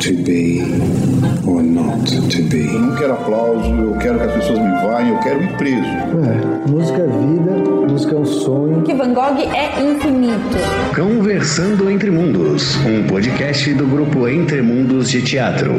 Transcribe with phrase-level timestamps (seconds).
[0.00, 0.60] to be
[1.46, 2.74] or not to be.
[2.74, 5.82] Eu não quero aplauso, eu quero que as pessoas me vaiam, eu quero ir preso.
[5.86, 8.82] É, música é vida, música é um sonho.
[8.82, 10.56] Que Van Gogh é infinito.
[10.94, 15.72] Conversando Entre Mundos, um podcast do grupo Entre Mundos de Teatro.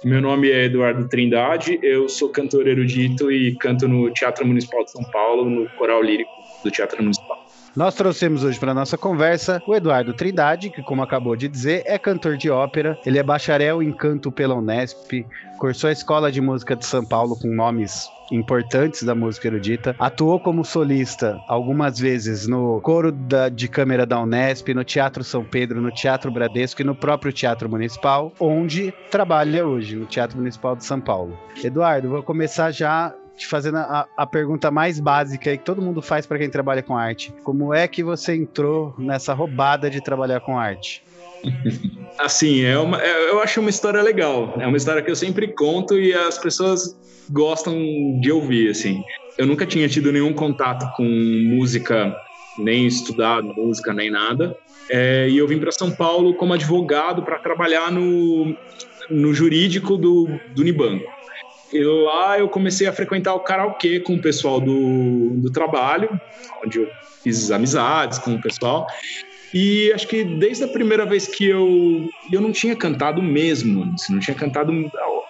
[0.05, 4.93] Meu nome é Eduardo Trindade, eu sou cantor erudito e canto no Teatro Municipal de
[4.93, 6.31] São Paulo, no coral lírico
[6.63, 7.45] do Teatro Municipal.
[7.75, 11.99] Nós trouxemos hoje para nossa conversa o Eduardo Trindade, que, como acabou de dizer, é
[11.99, 12.97] cantor de ópera.
[13.05, 15.27] Ele é bacharel em canto pela Unesp,
[15.59, 19.95] cursou a Escola de Música de São Paulo com nomes importantes da música erudita.
[19.99, 25.45] Atuou como solista algumas vezes no coro da, de câmera da Unesp, no Teatro São
[25.45, 30.77] Pedro, no Teatro Bradesco e no próprio Teatro Municipal, onde trabalha hoje, no Teatro Municipal
[30.77, 31.39] de São Paulo.
[31.63, 36.27] Eduardo, vou começar já te fazendo a, a, pergunta mais básica que todo mundo faz
[36.27, 37.33] para quem trabalha com arte.
[37.45, 41.05] Como é que você entrou nessa roubada de trabalhar com arte?
[42.19, 44.55] Assim, é uma, é, eu acho uma história legal.
[44.59, 46.99] É uma história que eu sempre conto e as pessoas
[47.31, 47.77] gostam
[48.21, 49.03] de ouvir, assim.
[49.37, 52.17] Eu nunca tinha tido nenhum contato com música,
[52.59, 54.57] nem estudado música, nem nada.
[54.91, 58.57] É, e eu vim para São Paulo como advogado para trabalhar no,
[59.11, 61.05] no jurídico do, do Unibanco.
[61.73, 66.09] E lá eu comecei a frequentar o karaokê com o pessoal do, do trabalho,
[66.65, 66.89] onde eu
[67.23, 68.87] fiz amizades com o pessoal.
[69.53, 74.13] E acho que desde a primeira vez que eu eu não tinha cantado mesmo, assim,
[74.13, 74.73] não tinha cantado.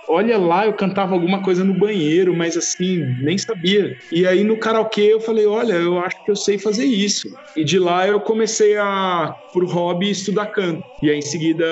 [0.09, 3.97] Olha lá, eu cantava alguma coisa no banheiro, mas assim, nem sabia.
[4.11, 7.29] E aí no karaokê eu falei, olha, eu acho que eu sei fazer isso.
[7.57, 10.83] E de lá eu comecei a por hobby estudar canto.
[11.03, 11.67] E aí em seguida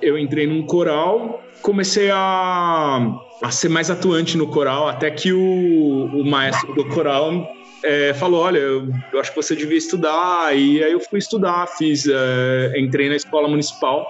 [0.00, 5.40] eu entrei num coral, comecei a a ser mais atuante no coral, até que o,
[5.40, 7.46] o maestro do coral
[7.84, 10.56] é, falou: Olha, eu, eu, acho que você devia estudar.
[10.56, 14.06] E aí eu fui estudar, fiz, é, entrei na escola municipal,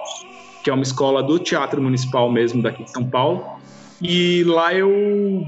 [0.63, 3.45] que é uma escola do teatro municipal mesmo, daqui de São Paulo.
[4.01, 5.45] E lá eu.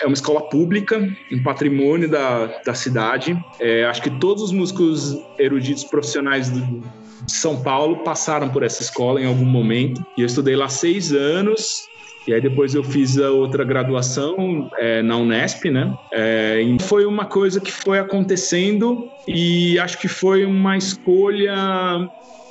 [0.00, 0.98] É uma escola pública,
[1.30, 3.38] um patrimônio da, da cidade.
[3.60, 8.82] É, acho que todos os músicos eruditos profissionais do, de São Paulo passaram por essa
[8.82, 10.04] escola em algum momento.
[10.16, 11.86] E eu estudei lá seis anos
[12.26, 15.92] e aí depois eu fiz a outra graduação é, na Unesp, né?
[16.12, 21.54] É, foi uma coisa que foi acontecendo e acho que foi uma escolha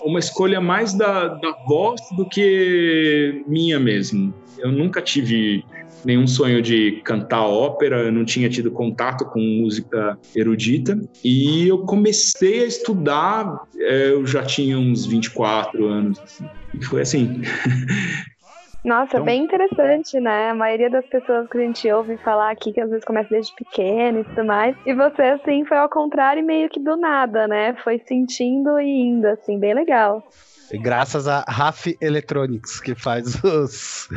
[0.03, 4.34] uma escolha mais da, da voz do que minha mesmo.
[4.57, 5.63] Eu nunca tive
[6.03, 11.00] nenhum sonho de cantar ópera, eu não tinha tido contato com música erudita.
[11.23, 16.19] E eu comecei a estudar, é, eu já tinha uns 24 anos.
[16.19, 16.45] Assim.
[16.73, 17.41] E foi assim.
[18.84, 19.24] Nossa, então...
[19.24, 20.50] bem interessante, né?
[20.50, 23.53] A maioria das pessoas que a gente ouve falar aqui, que às vezes começa desde
[23.56, 24.75] pequeno e tudo mais.
[24.86, 27.75] E você, assim, foi ao contrário e meio que do nada, né?
[27.84, 30.28] Foi sentindo e indo, assim, bem legal.
[30.74, 34.09] Graças a RAF Electronics, que faz os,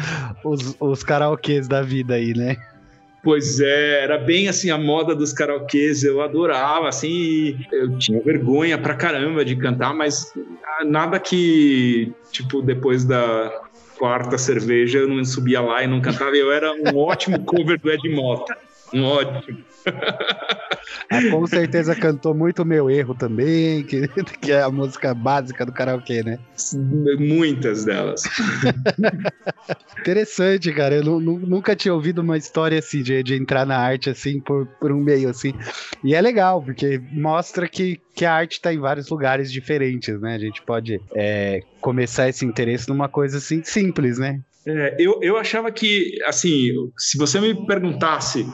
[0.45, 2.57] os, os karaokês da vida aí, né?
[3.25, 8.77] Pois é, era bem assim a moda dos karaokês, eu adorava, assim, eu tinha vergonha
[8.77, 10.31] pra caramba de cantar, mas
[10.85, 13.64] nada que, tipo, depois da,
[14.05, 16.37] quarta cerveja, eu não subia lá e não cantava.
[16.37, 18.55] Eu era um ótimo cover do Ed Mota.
[18.93, 19.65] Um ótimo.
[21.11, 24.09] Ah, com certeza cantou muito Meu Erro também, que,
[24.41, 26.39] que é a música básica do karaokê, né?
[27.19, 28.23] Muitas delas.
[30.01, 30.97] Interessante, cara.
[30.97, 34.93] Eu nunca tinha ouvido uma história assim, de, de entrar na arte assim, por, por
[34.93, 35.53] um meio assim.
[36.03, 40.35] E é legal, porque mostra que, que a arte está em vários lugares diferentes, né?
[40.35, 44.41] A gente pode é, começar esse interesse numa coisa assim simples, né?
[44.67, 48.47] É, eu, eu achava que, assim, se você me perguntasse,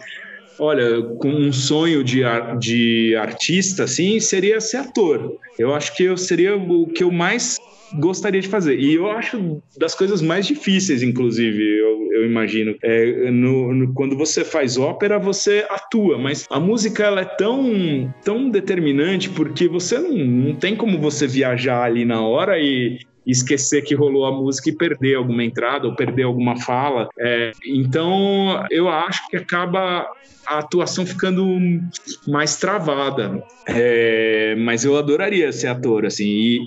[0.61, 2.23] olha, com um sonho de,
[2.59, 5.37] de artista, assim, seria ser ator.
[5.59, 7.59] Eu acho que eu seria o que eu mais
[7.99, 8.79] gostaria de fazer.
[8.79, 12.77] E eu acho das coisas mais difíceis, inclusive, eu, eu imagino.
[12.83, 18.13] É, no, no, quando você faz ópera, você atua, mas a música ela é tão,
[18.25, 23.83] tão determinante porque você não, não tem como você viajar ali na hora e, esquecer
[23.83, 27.09] que rolou a música e perder alguma entrada ou perder alguma fala.
[27.19, 30.07] É, então, eu acho que acaba
[30.47, 31.47] a atuação ficando
[32.27, 33.43] mais travada.
[33.67, 36.27] É, mas eu adoraria ser ator, assim.
[36.27, 36.61] E,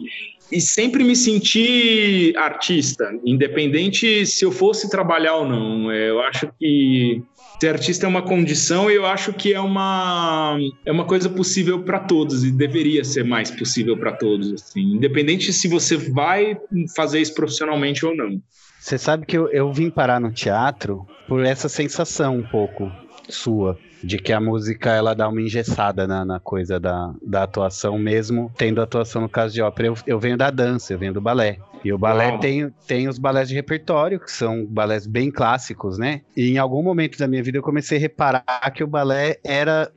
[0.52, 5.92] e sempre me senti artista, independente se eu fosse trabalhar ou não.
[5.92, 7.22] É, eu acho que
[7.60, 11.84] ser artista é uma condição e eu acho que é uma, é uma coisa possível
[11.84, 16.58] para todos e deveria ser mais possível para todos, assim, independente se você vai
[16.96, 18.42] fazer isso profissionalmente ou não.
[18.80, 22.92] Você sabe que eu, eu vim parar no teatro por essa sensação um pouco
[23.30, 27.98] sua de que a música ela dá uma engessada na, na coisa da, da atuação,
[27.98, 29.88] mesmo tendo atuação no caso de ópera.
[29.88, 31.58] Eu, eu venho da dança, eu venho do balé.
[31.84, 36.22] E o balé tem, tem os balés de repertório, que são balés bem clássicos, né?
[36.36, 39.92] E em algum momento da minha vida eu comecei a reparar que o balé era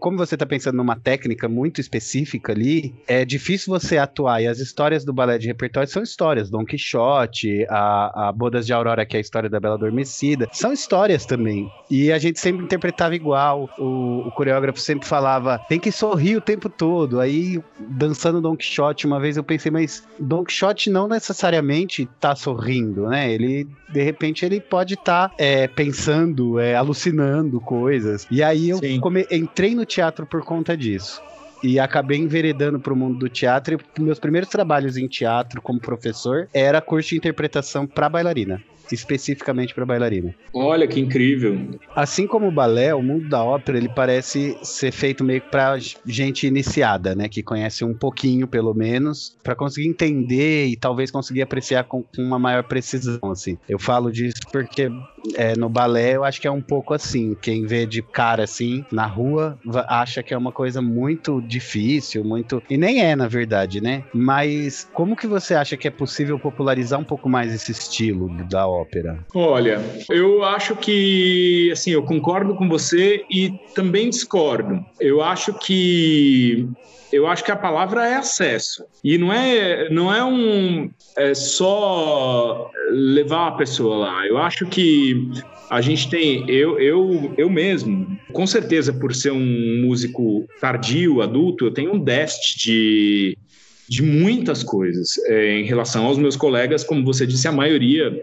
[0.00, 4.42] como você está pensando numa técnica muito específica ali, é difícil você atuar.
[4.42, 6.50] E as histórias do balé de repertório são histórias.
[6.50, 10.72] Dom Quixote, a, a Bodas de Aurora, que é a história da Bela Adormecida, são
[10.72, 11.70] histórias também.
[11.90, 13.68] E a gente sempre interpretava igual.
[13.78, 17.20] O, o coreógrafo sempre falava, tem que sorrir o tempo todo.
[17.20, 23.08] Aí, dançando Dom Quixote, uma vez eu pensei, mas Dom Quixote não necessariamente tá sorrindo,
[23.08, 23.32] né?
[23.32, 28.26] Ele, de repente, ele pode estar tá, é, pensando, é, alucinando coisas.
[28.30, 31.22] E aí eu come, entrei no teatro por conta disso.
[31.62, 33.78] E acabei enveredando para o mundo do teatro.
[33.98, 38.62] E meus primeiros trabalhos em teatro como professor era curso de interpretação para bailarina
[38.94, 40.34] especificamente para bailarina.
[40.52, 41.70] Olha que incrível.
[41.94, 46.46] Assim como o balé, o mundo da ópera, ele parece ser feito meio para gente
[46.46, 51.84] iniciada, né, que conhece um pouquinho pelo menos, para conseguir entender e talvez conseguir apreciar
[51.84, 53.56] com, com, uma maior precisão, assim.
[53.68, 54.90] Eu falo disso porque
[55.34, 58.84] é, no balé eu acho que é um pouco assim, quem vê de cara assim
[58.92, 63.80] na rua acha que é uma coisa muito difícil, muito e nem é na verdade,
[63.80, 64.04] né?
[64.12, 68.66] Mas como que você acha que é possível popularizar um pouco mais esse estilo da
[68.66, 68.75] ópera?
[68.80, 69.24] Ópera?
[69.34, 69.80] Olha,
[70.10, 74.80] eu acho que, assim, eu concordo com você e também discordo.
[75.00, 76.68] Eu acho que
[77.12, 82.70] eu acho que a palavra é acesso e não é não é um é só
[82.90, 84.26] levar a pessoa lá.
[84.26, 85.30] Eu acho que
[85.70, 91.64] a gente tem eu eu eu mesmo com certeza por ser um músico tardio adulto
[91.64, 93.38] eu tenho um déficit de
[93.88, 98.22] de muitas coisas é, em relação aos meus colegas, como você disse, a maioria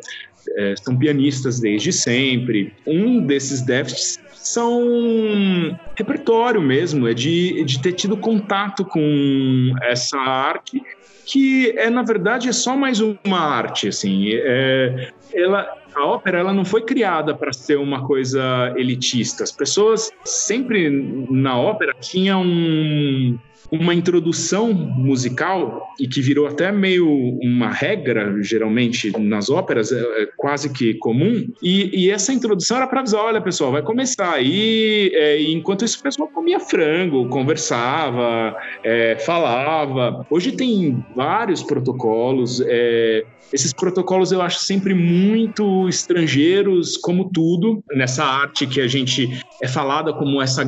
[0.57, 2.73] é, são pianistas desde sempre.
[2.85, 10.81] Um desses déficits são repertório mesmo, é de, de ter tido contato com essa arte
[11.25, 15.65] que é na verdade é só mais uma arte assim é, ela
[15.95, 20.89] a ópera ela não foi criada para ser uma coisa elitista as pessoas sempre
[21.29, 23.37] na ópera tinham um
[23.71, 27.07] uma introdução musical e que virou até meio
[27.41, 31.47] uma regra, geralmente nas óperas, é, é quase que comum.
[31.61, 34.41] E, e essa introdução era para avisar: olha, pessoal, vai começar.
[34.43, 40.25] E, é, enquanto isso, o pessoal comia frango, conversava, é, falava.
[40.29, 42.61] Hoje tem vários protocolos.
[42.65, 49.29] É, esses protocolos eu acho sempre muito estrangeiros, como tudo, nessa arte que a gente
[49.61, 50.65] é falada como essa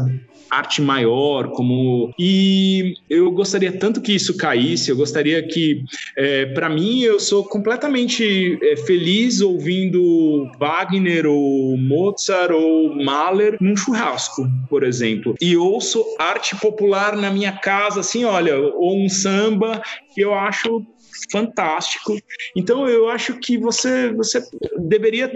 [0.58, 4.90] arte maior, como e eu gostaria tanto que isso caísse.
[4.90, 5.84] Eu gostaria que,
[6.18, 13.76] é, para mim, eu sou completamente é, feliz ouvindo Wagner ou Mozart ou Mahler num
[13.76, 19.82] churrasco, por exemplo, e ouço arte popular na minha casa, assim, olha, ou um samba
[20.14, 20.86] que eu acho
[21.32, 22.18] fantástico.
[22.56, 24.44] Então eu acho que você você
[24.78, 25.32] deveria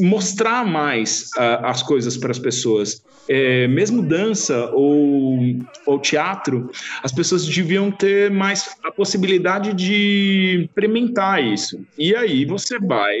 [0.00, 3.02] mostrar mais uh, as coisas para as pessoas.
[3.28, 5.38] É, mesmo dança ou,
[5.86, 6.68] ou teatro,
[7.00, 11.80] as pessoas deviam ter mais a possibilidade de experimentar isso.
[11.96, 13.14] E aí você vai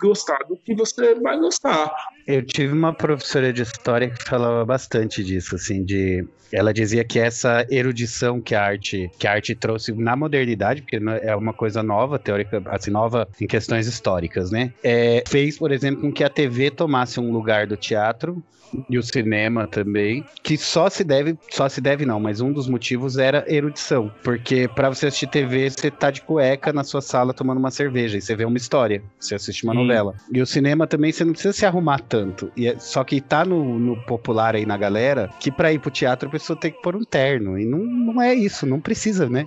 [0.00, 1.92] gostar do que você vai gostar.
[2.30, 7.18] Eu tive uma professora de história que falava bastante disso, assim, de ela dizia que
[7.18, 11.82] essa erudição que a arte que a arte trouxe na modernidade, porque é uma coisa
[11.82, 14.72] nova, teórica, assim, nova em questões históricas, né?
[14.82, 18.40] É, fez, por exemplo, com que a TV tomasse um lugar do teatro
[18.88, 22.68] e o cinema também, que só se deve, só se deve não, mas um dos
[22.68, 27.34] motivos era erudição, porque para você assistir TV, você tá de cueca na sua sala
[27.34, 29.02] tomando uma cerveja e você vê uma história.
[29.18, 30.14] Você assiste uma novela novela.
[30.32, 32.50] E o cinema também você não precisa se arrumar tanto.
[32.56, 35.90] E é, só que tá no, no, popular aí na galera que pra ir pro
[35.90, 37.58] teatro a pessoa tem que pôr um terno.
[37.58, 39.46] E não, não é isso, não precisa, né?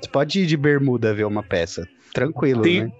[0.00, 1.86] Você pode ir de bermuda ver uma peça.
[2.12, 2.92] Tranquilo, tem, né?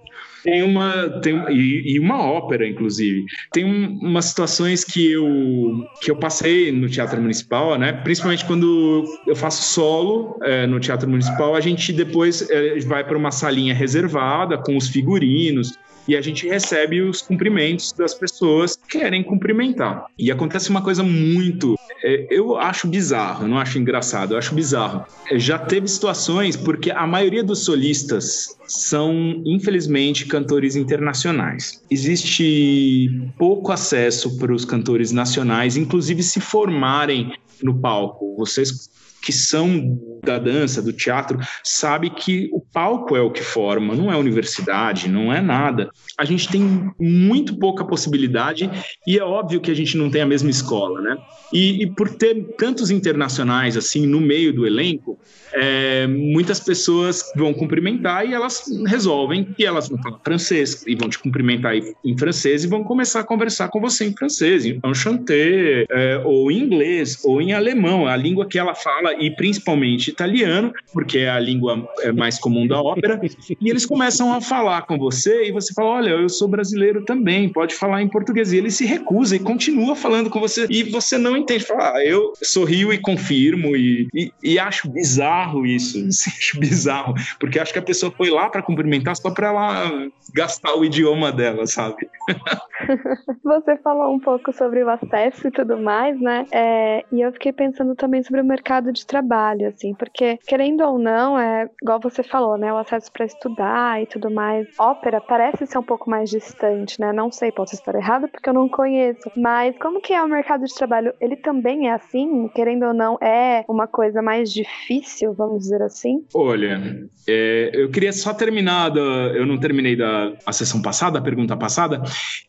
[0.43, 1.09] Tem uma.
[1.21, 3.25] Tem, e, e uma ópera, inclusive.
[3.51, 7.93] Tem um, umas situações que eu, que eu passei no Teatro Municipal, né?
[7.93, 13.17] Principalmente quando eu faço solo é, no Teatro Municipal, a gente depois é, vai para
[13.17, 15.77] uma salinha reservada com os figurinos
[16.07, 20.05] e a gente recebe os cumprimentos das pessoas que querem cumprimentar.
[20.17, 21.75] E acontece uma coisa muito.
[22.03, 25.05] É, eu acho bizarro, não acho engraçado, eu acho bizarro.
[25.31, 31.81] É, já teve situações, porque a maioria dos solistas são, infelizmente, cantores internacionais.
[31.89, 37.31] Existe pouco acesso para os cantores nacionais, inclusive se formarem
[37.61, 38.35] no palco.
[38.37, 38.89] Vocês
[39.23, 44.11] que são da dança, do teatro, sabe que o palco é o que forma, não
[44.11, 45.89] é universidade, não é nada.
[46.17, 48.69] A gente tem muito pouca possibilidade
[49.07, 51.17] e é óbvio que a gente não tem a mesma escola, né?
[51.51, 55.19] E, e por ter tantos internacionais assim no meio do elenco,
[55.53, 61.09] é, muitas pessoas vão cumprimentar e elas resolvem que elas vão falar francês e vão
[61.09, 65.85] te cumprimentar em francês e vão começar a conversar com você em francês, então chanter,
[65.91, 70.73] é, ou em inglês, ou em alemão, a língua que ela fala, e principalmente italiano,
[70.91, 73.19] porque é a língua é, mais comum da ópera,
[73.59, 77.49] e eles começam a falar com você e você fala: Olha, eu sou brasileiro também,
[77.49, 78.51] pode falar em português.
[78.51, 81.65] E ele se recusa e continua falando com você, e você não entende.
[81.65, 86.03] Fala, ah, eu sorrio e confirmo, e, e, e acho bizarro isso.
[86.43, 87.13] Acho bizarro.
[87.39, 91.31] Porque acho que a pessoa foi lá para cumprimentar só para ela gastar o idioma
[91.31, 92.09] dela, sabe?
[93.43, 96.45] Você falou um pouco sobre o acesso e tudo mais, né?
[96.51, 100.97] É, e eu fiquei pensando também sobre o mercado de trabalho, assim, porque querendo ou
[100.97, 102.71] não, é igual você falou, né?
[102.71, 104.67] O acesso para estudar e tudo mais.
[104.77, 107.11] Ópera parece ser um pouco mais distante, né?
[107.11, 109.31] Não sei, posso estar errado porque eu não conheço.
[109.35, 111.13] Mas como que é o mercado de trabalho?
[111.19, 112.47] Ele também é assim?
[112.49, 116.23] Querendo ou não, é uma coisa mais difícil, vamos dizer assim?
[116.33, 121.21] Olha, é, eu queria só terminar, da, eu não terminei da a sessão passada, a
[121.21, 122.01] pergunta passada.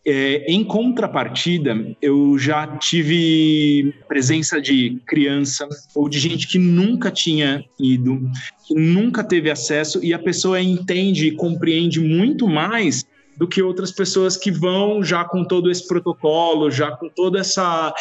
[0.07, 7.65] É, em contrapartida, eu já tive presença de criança ou de gente que nunca tinha
[7.79, 8.31] ido,
[8.67, 13.05] que nunca teve acesso, e a pessoa entende e compreende muito mais
[13.37, 17.93] do que outras pessoas que vão já com todo esse protocolo, já com toda essa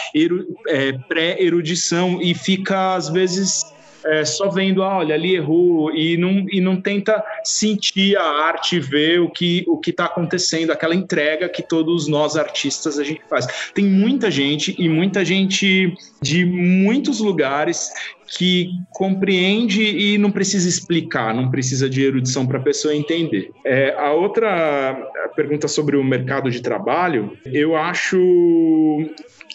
[0.68, 3.64] é, pré-erudição e fica, às vezes,
[4.06, 8.80] é, só vendo, ah, olha, ali errou, e não, e não tenta sentir a arte,
[8.80, 13.72] ver o que o está acontecendo, aquela entrega que todos nós artistas a gente faz.
[13.74, 17.92] Tem muita gente e muita gente de muitos lugares
[18.38, 23.52] que compreende e não precisa explicar, não precisa de erudição para a pessoa entender.
[23.64, 24.96] É, a outra
[25.36, 28.18] pergunta sobre o mercado de trabalho, eu acho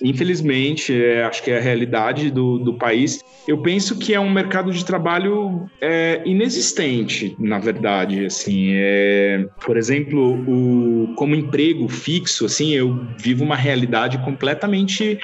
[0.02, 3.20] infelizmente, é, acho que é a realidade do, do país.
[3.46, 8.26] Eu penso que é um mercado de trabalho é, inexistente, na verdade.
[8.26, 15.18] Assim, é, por exemplo, o, como emprego fixo, assim, eu vivo uma realidade completamente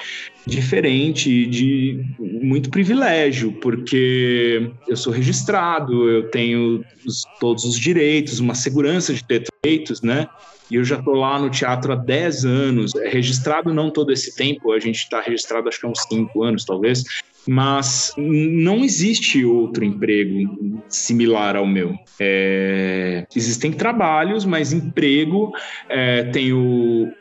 [0.46, 8.54] diferente, de muito privilégio, porque eu sou registrado, eu tenho os, todos os direitos, uma
[8.54, 10.28] segurança de ter direitos, né?
[10.70, 14.34] E eu já estou lá no teatro há 10 anos, é registrado não todo esse
[14.34, 17.04] tempo, a gente está registrado acho que há uns 5 anos talvez,
[17.46, 21.94] mas não existe outro emprego similar ao meu.
[22.18, 25.52] É, existem trabalhos, mas emprego
[25.88, 27.12] é, tem o,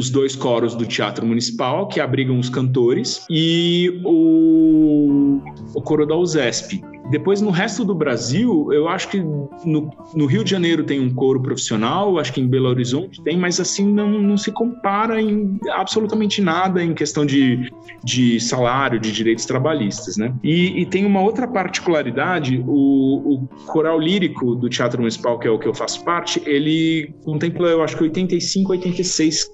[0.00, 5.40] os dois coros do Teatro Municipal, que abrigam os cantores, e o,
[5.74, 10.44] o coro da USESP, depois, no resto do Brasil, eu acho que no, no, Rio
[10.44, 14.22] de Janeiro tem um coro profissional, acho que em Belo Horizonte tem, mas assim não,
[14.22, 17.68] não se compara em absolutamente nada em questão de,
[18.04, 20.32] de salário, de direitos trabalhistas, né?
[20.40, 25.50] E, e tem uma outra particularidade, o, o, coral lírico do Teatro Municipal, que é
[25.50, 29.50] o que eu faço parte, ele contempla, eu acho que 85, 86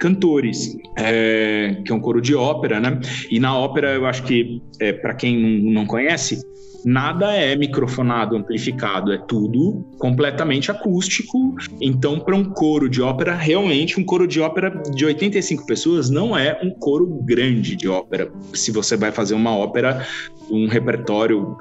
[0.00, 2.98] cantores, é, que é um coro de ópera, né?
[3.30, 6.40] E na ópera, eu acho que, é, para quem não, conhece,
[6.84, 11.54] nada é microfonado, amplificado, é tudo completamente acústico.
[11.80, 16.36] Então, para um coro de ópera, realmente um coro de ópera de 85 pessoas não
[16.36, 18.32] é um coro grande de ópera.
[18.54, 20.06] Se você vai fazer uma ópera,
[20.50, 21.56] um repertório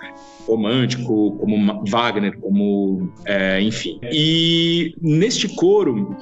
[0.48, 4.00] romântico, como Wagner, como é, enfim.
[4.12, 6.15] E neste coro,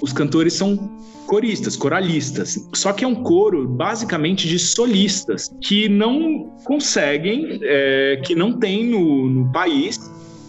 [0.00, 0.76] os cantores são
[1.26, 2.68] coristas, coralistas.
[2.74, 8.84] Só que é um coro basicamente de solistas que não conseguem, é, que não tem
[8.84, 9.98] no, no país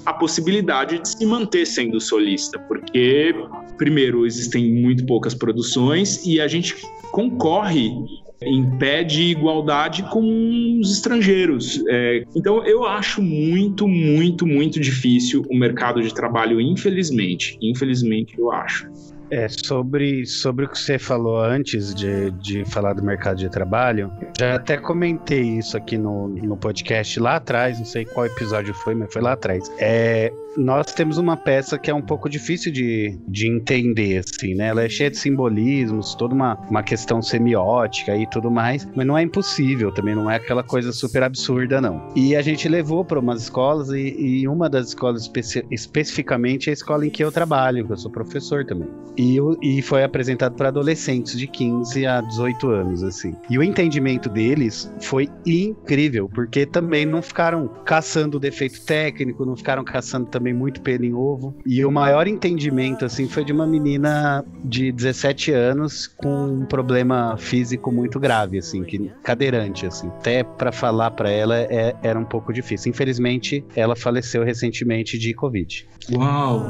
[0.06, 3.36] a possibilidade de se manter sendo solista, porque,
[3.78, 6.76] primeiro, existem muito poucas produções e a gente
[7.12, 7.92] concorre
[8.42, 11.84] em pé de igualdade com os estrangeiros.
[11.88, 17.58] É, então, eu acho muito, muito, muito difícil o mercado de trabalho, infelizmente.
[17.62, 18.88] Infelizmente, eu acho.
[19.30, 24.10] É, sobre, sobre o que você falou antes de, de falar do mercado de trabalho,
[24.40, 28.96] já até comentei isso aqui no, no podcast lá atrás, não sei qual episódio foi,
[28.96, 29.70] mas foi lá atrás.
[29.80, 34.68] É, nós temos uma peça que é um pouco difícil de, de entender, assim, né?
[34.68, 39.18] Ela é cheia de simbolismos, toda uma, uma questão semiótica e tudo mais, mas não
[39.18, 42.10] é impossível também, não é aquela coisa super absurda, não.
[42.16, 46.72] E a gente levou para umas escolas, e, e, uma das escolas especi especificamente é
[46.72, 48.88] a escola em que eu trabalho, que eu sou professor também.
[49.18, 53.36] E, e foi apresentado para adolescentes de 15 a 18 anos, assim.
[53.50, 59.84] E o entendimento deles foi incrível, porque também não ficaram caçando defeito técnico, não ficaram
[59.84, 61.56] caçando também muito pelo em ovo.
[61.66, 67.36] E o maior entendimento, assim, foi de uma menina de 17 anos com um problema
[67.38, 70.08] físico muito grave, assim, que cadeirante, assim.
[70.08, 72.92] Até para falar para ela é, era um pouco difícil.
[72.92, 75.88] Infelizmente, ela faleceu recentemente de Covid.
[76.14, 76.70] Uau!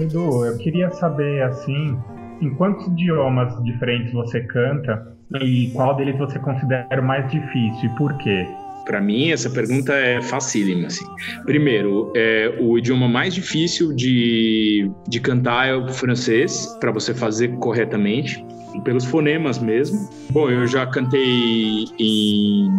[0.00, 1.98] Edu, eu queria saber, assim,
[2.40, 7.96] em quantos idiomas diferentes você canta e qual deles você considera o mais difícil e
[7.96, 8.46] por quê?
[8.84, 10.86] Para mim, essa pergunta é facílima.
[10.86, 11.04] Assim.
[11.44, 17.48] Primeiro, é, o idioma mais difícil de, de cantar é o francês, para você fazer
[17.58, 18.42] corretamente,
[18.84, 20.08] pelos fonemas mesmo.
[20.30, 22.70] Bom, eu já cantei em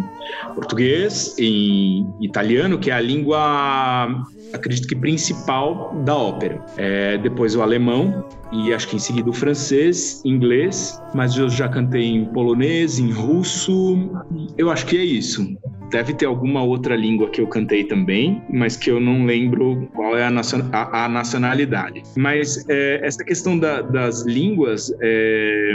[0.54, 4.08] português, em italiano, que é a língua,
[4.52, 6.64] acredito que principal da ópera.
[6.76, 11.68] É, depois o alemão, e acho que em seguida o francês, inglês, mas eu já
[11.68, 14.10] cantei em polonês, em russo.
[14.56, 15.56] Eu acho que é isso.
[15.90, 20.16] Deve ter alguma outra língua que eu cantei também, mas que eu não lembro qual
[20.16, 22.02] é a, nacion a, a nacionalidade.
[22.16, 25.74] Mas é, essa questão da, das línguas é,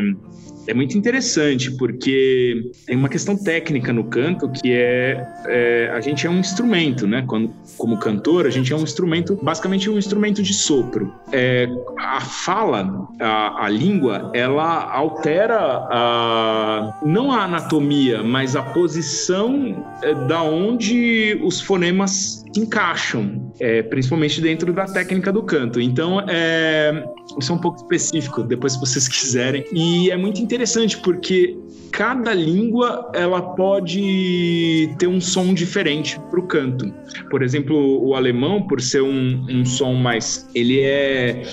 [0.67, 6.25] é muito interessante porque tem uma questão técnica no canto que é, é, a gente
[6.25, 7.23] é um instrumento, né?
[7.27, 11.13] Quando, como cantor, a gente é um instrumento, basicamente um instrumento de sopro.
[11.31, 19.85] É, a fala, a, a língua, ela altera a, não a anatomia, mas a posição
[20.01, 25.79] é, da onde os fonemas encaixam, é, principalmente dentro da técnica do canto.
[25.79, 27.03] Então, é,
[27.39, 29.65] isso é um pouco específico, depois se vocês quiserem.
[29.71, 31.57] E é muito interessante porque
[31.91, 36.93] cada língua ela pode ter um som diferente para o canto.
[37.29, 41.43] Por exemplo, o alemão, por ser um, um som mais, ele é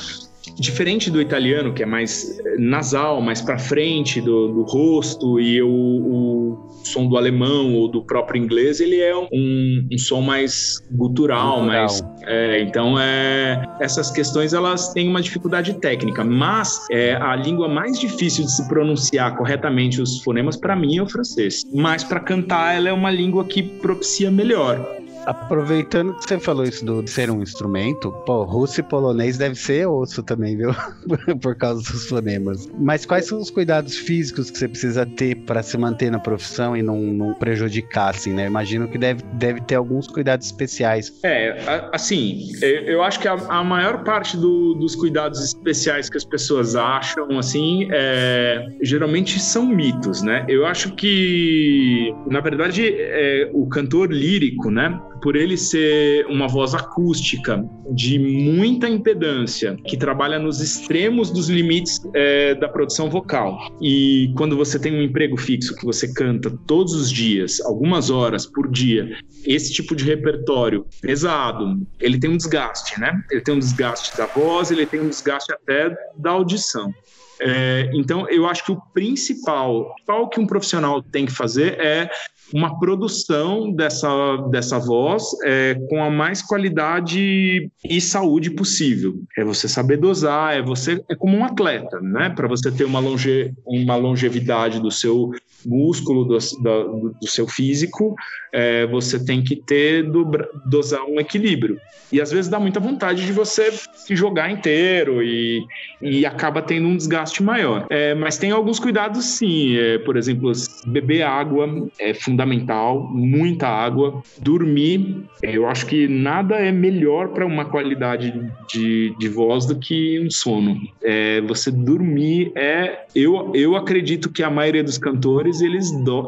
[0.58, 5.68] diferente do italiano, que é mais nasal, mais para frente do, do, rosto, e o,
[5.68, 11.60] o, som do alemão ou do próprio inglês, ele é um, um som mais gutural,
[11.60, 11.62] gutural.
[11.66, 12.02] mais...
[12.24, 17.98] É, então, é, essas questões, elas têm uma dificuldade técnica, mas é, a língua mais
[17.98, 21.64] difícil de se pronunciar corretamente os fonemas, para mim, é o francês.
[21.72, 25.01] Mas para cantar, ela é uma língua que propicia melhor.
[25.26, 29.54] Aproveitando que você falou isso do, de ser um instrumento, pô, russo e polonês deve
[29.54, 30.70] ser osso também, viu?
[31.40, 32.68] Por causa dos fonemas.
[32.78, 36.76] Mas quais são os cuidados físicos que você precisa ter para se manter na profissão
[36.76, 38.46] e não, não prejudicar, assim, né?
[38.46, 41.12] Imagino que deve, deve ter alguns cuidados especiais.
[41.22, 46.24] É, assim, eu acho que a, a maior parte do, dos cuidados especiais que as
[46.24, 50.44] pessoas acham, assim, é, geralmente são mitos, né?
[50.48, 55.00] Eu acho que, na verdade, é, o cantor lírico, né?
[55.22, 62.00] Por ele ser uma voz acústica de muita impedância, que trabalha nos extremos dos limites
[62.14, 63.58] é, da produção vocal.
[63.80, 68.44] E quando você tem um emprego fixo que você canta todos os dias, algumas horas
[68.44, 73.22] por dia, esse tipo de repertório pesado, ele tem um desgaste, né?
[73.30, 76.92] Ele tem um desgaste da voz, ele tem um desgaste até da audição.
[77.40, 82.08] É, então, eu acho que o principal, o que um profissional tem que fazer é
[82.52, 89.14] uma produção dessa, dessa voz é, com a mais qualidade e saúde possível.
[89.36, 92.30] É você saber dosar, é você é como um atleta, né?
[92.30, 95.30] Para você ter uma, longe, uma longevidade do seu
[95.64, 98.14] músculo, do, do, do seu físico,
[98.52, 101.80] é, você tem que ter dobra, dosar um equilíbrio.
[102.12, 105.64] E às vezes dá muita vontade de você se jogar inteiro e,
[106.00, 107.86] e acaba tendo um desgaste maior.
[107.88, 109.78] É, mas tem alguns cuidados sim.
[109.78, 110.52] É, por exemplo,
[110.86, 114.22] beber água é fundamental, muita água.
[114.38, 118.34] Dormir, eu acho que nada é melhor para uma qualidade
[118.68, 120.78] de, de voz do que um sono.
[121.02, 123.06] É, você dormir é.
[123.14, 126.26] Eu, eu acredito que a maioria dos cantores eles do,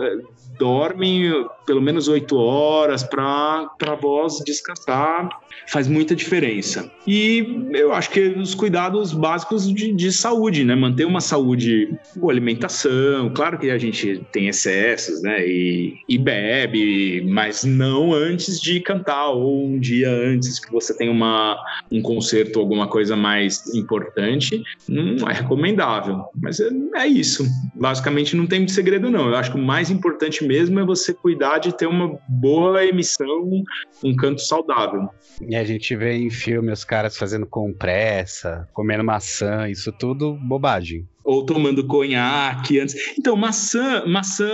[0.58, 5.28] dormem pelo menos oito horas para a voz descansar
[5.66, 6.90] faz muita diferença.
[7.06, 10.74] E eu acho que os cuidados básicos de, de saúde, né?
[10.74, 13.30] Manter uma saúde, boa alimentação.
[13.34, 15.46] Claro que a gente tem excessos, né?
[15.46, 21.08] E, e bebe, mas não antes de cantar ou um dia antes que você tem
[21.08, 21.56] uma,
[21.90, 24.62] um concerto, alguma coisa mais importante.
[24.88, 26.24] Não é recomendável.
[26.40, 27.46] Mas é, é isso.
[27.74, 29.28] Basicamente não tem segredo, não.
[29.28, 33.64] Eu acho que o mais importante mesmo é você cuidar de ter uma boa emissão,
[34.02, 35.08] um canto saudável.
[35.40, 41.06] E a gente vê em filme os caras fazendo compressa, comendo maçã, isso tudo bobagem
[41.24, 42.94] ou tomando conhaque antes.
[43.18, 44.46] Então, maçã, maçã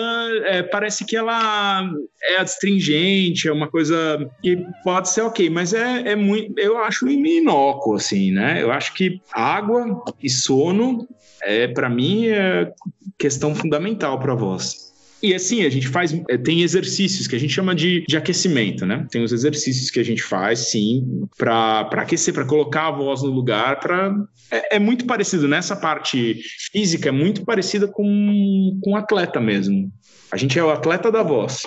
[0.44, 1.90] é, parece que ela
[2.22, 7.08] é astringente, é uma coisa que pode ser ok, mas é, é muito, eu acho
[7.08, 8.62] inócuo, assim, né?
[8.62, 11.08] Eu acho que água e sono,
[11.42, 12.72] é, para mim, é
[13.18, 14.89] questão fundamental para voz.
[15.22, 18.86] E assim, a gente faz, é, tem exercícios que a gente chama de, de aquecimento,
[18.86, 19.06] né?
[19.10, 23.30] Tem os exercícios que a gente faz, sim, para aquecer, para colocar a voz no
[23.30, 24.14] lugar, para
[24.50, 26.40] é, é, muito parecido nessa parte
[26.72, 29.90] física, é muito parecida com, com atleta mesmo.
[30.32, 31.62] A gente é o atleta da voz.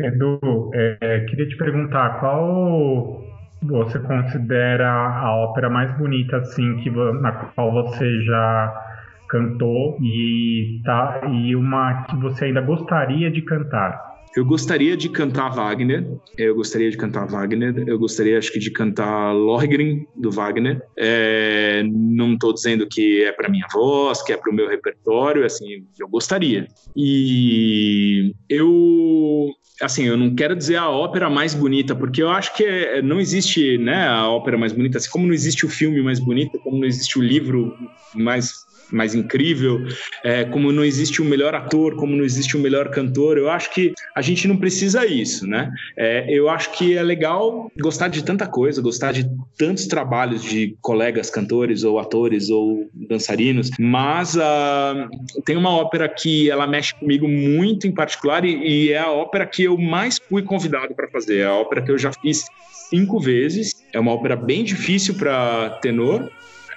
[0.00, 3.22] Edu, é, queria te perguntar qual
[3.62, 8.91] você considera a ópera mais bonita, assim, que, na qual você já
[9.32, 14.12] cantou e, tá, e uma que você ainda gostaria de cantar?
[14.36, 16.06] Eu gostaria de cantar Wagner,
[16.38, 20.80] eu gostaria de cantar Wagner, eu gostaria, acho que, de cantar Lohengrin, do Wagner.
[20.96, 25.44] É, não estou dizendo que é para minha voz, que é para o meu repertório,
[25.44, 26.66] assim, eu gostaria.
[26.96, 32.64] E eu assim, eu não quero dizer a ópera mais bonita, porque eu acho que
[32.64, 36.20] é, não existe, né, a ópera mais bonita, assim como não existe o filme mais
[36.20, 37.74] bonito, como não existe o livro
[38.14, 39.80] mais mais incrível,
[40.22, 43.38] é, como não existe o um melhor ator, como não existe o um melhor cantor.
[43.38, 45.70] Eu acho que a gente não precisa isso, né?
[45.96, 50.76] É, eu acho que é legal gostar de tanta coisa, gostar de tantos trabalhos de
[50.80, 55.08] colegas cantores ou atores ou dançarinos, mas uh,
[55.44, 59.46] tem uma ópera que ela mexe comigo muito em particular e, e é a ópera
[59.46, 62.44] que eu mais fui convidado para fazer, é a ópera que eu já fiz
[62.92, 63.82] cinco vezes.
[63.92, 66.30] É uma ópera bem difícil para tenor,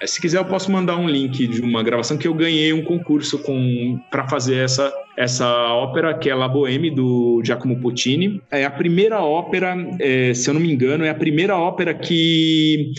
[0.03, 3.39] se quiser, eu posso mandar um link de uma gravação que eu ganhei um concurso
[3.39, 8.41] com para fazer essa essa ópera que é La Boheme do Giacomo Puccini.
[8.51, 12.91] É a primeira ópera, é, se eu não me engano, é a primeira ópera que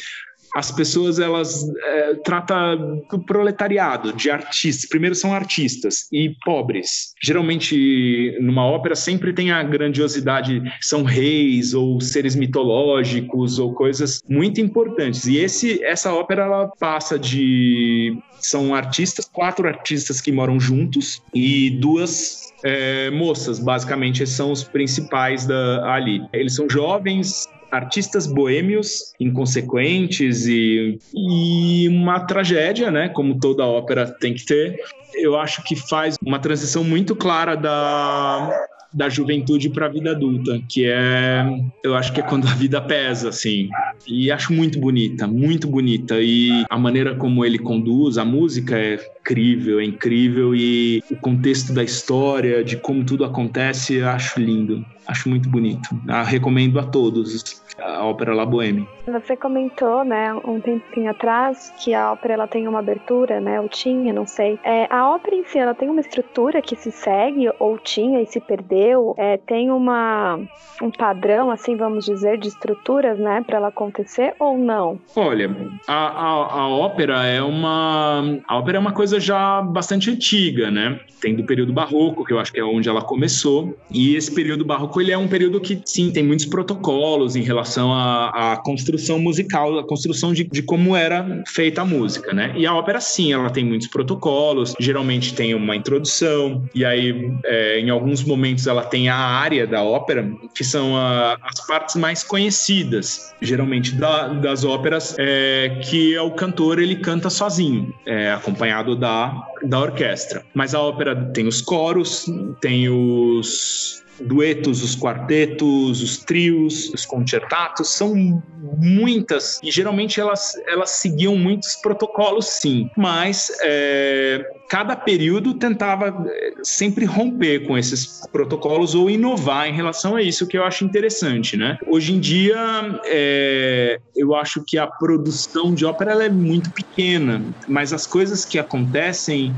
[0.57, 4.89] as pessoas elas é, tratam do proletariado, de artistas.
[4.89, 7.13] Primeiro são artistas e pobres.
[7.23, 14.59] Geralmente numa ópera sempre tem a grandiosidade, são reis ou seres mitológicos ou coisas muito
[14.59, 15.27] importantes.
[15.27, 21.69] E esse essa ópera ela passa de são artistas, quatro artistas que moram juntos e
[21.69, 26.23] duas é, moças, basicamente, são os principais da, ali.
[26.33, 33.09] Eles são jovens, artistas boêmios, inconsequentes e, e uma tragédia, né?
[33.09, 34.77] Como toda ópera tem que ter.
[35.15, 38.51] Eu acho que faz uma transição muito clara da,
[38.97, 41.45] da juventude para a vida adulta, que é,
[41.85, 43.69] eu acho que é quando a vida pesa, assim.
[44.09, 46.19] E acho muito bonita, muito bonita.
[46.19, 50.55] E a maneira como ele conduz, a música é incrível, é incrível.
[50.57, 54.83] E o contexto da história, de como tudo acontece, eu acho lindo.
[55.07, 55.89] Acho muito bonito.
[56.09, 58.89] Eu recomendo a todos a ópera La Boheme.
[59.07, 63.69] Você comentou, né, um tempinho atrás, que a ópera ela tem uma abertura, né, ou
[63.69, 64.59] tinha, não sei.
[64.65, 68.27] É, a ópera em si, ela tem uma estrutura que se segue, ou tinha e
[68.27, 69.15] se perdeu?
[69.17, 70.41] É, tem uma,
[70.83, 74.99] um padrão, assim, vamos dizer, de estruturas, né, para ela acontecer, ou não?
[75.15, 75.55] Olha,
[75.87, 78.41] a, a, a ópera é uma...
[78.49, 80.99] A ópera é uma coisa já bastante antiga, né?
[81.21, 84.65] Tem do período barroco, que eu acho que é onde ela começou, e esse período
[84.65, 88.57] barroco, ele é um período que, sim, tem muitos protocolos em relação à, à
[88.97, 92.53] construção musical, a construção de, de como era feita a música, né?
[92.57, 97.79] E a ópera, sim, ela tem muitos protocolos, geralmente tem uma introdução, e aí, é,
[97.79, 102.25] em alguns momentos, ela tem a área da ópera, que são a, as partes mais
[102.25, 108.97] conhecidas, geralmente, da, das óperas, é, que é o cantor, ele canta sozinho, é, acompanhado
[108.97, 110.43] da, da orquestra.
[110.55, 112.27] Mas a ópera tem os coros,
[112.61, 118.43] tem os duetos, os quartetos, os trios, os concertatos, são
[118.79, 126.53] muitas e geralmente elas, elas seguiam muitos protocolos, sim, mas é, cada período tentava é,
[126.63, 131.57] sempre romper com esses protocolos ou inovar em relação a isso, que eu acho interessante,
[131.57, 131.79] né?
[131.87, 137.93] Hoje em dia, é, eu acho que a produção de ópera é muito pequena, mas
[137.93, 139.55] as coisas que acontecem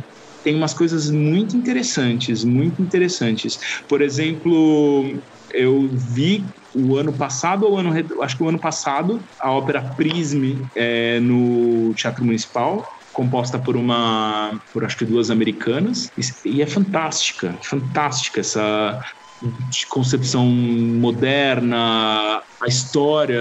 [0.48, 3.58] tem umas coisas muito interessantes, muito interessantes.
[3.86, 6.42] Por exemplo, eu vi
[6.74, 11.92] o ano passado ou ano acho que o ano passado a ópera Prisme é, no
[11.94, 12.82] Teatro Municipal
[13.12, 16.10] composta por uma por acho que duas americanas
[16.46, 18.98] e é fantástica fantástica essa
[19.42, 23.40] de concepção moderna, a história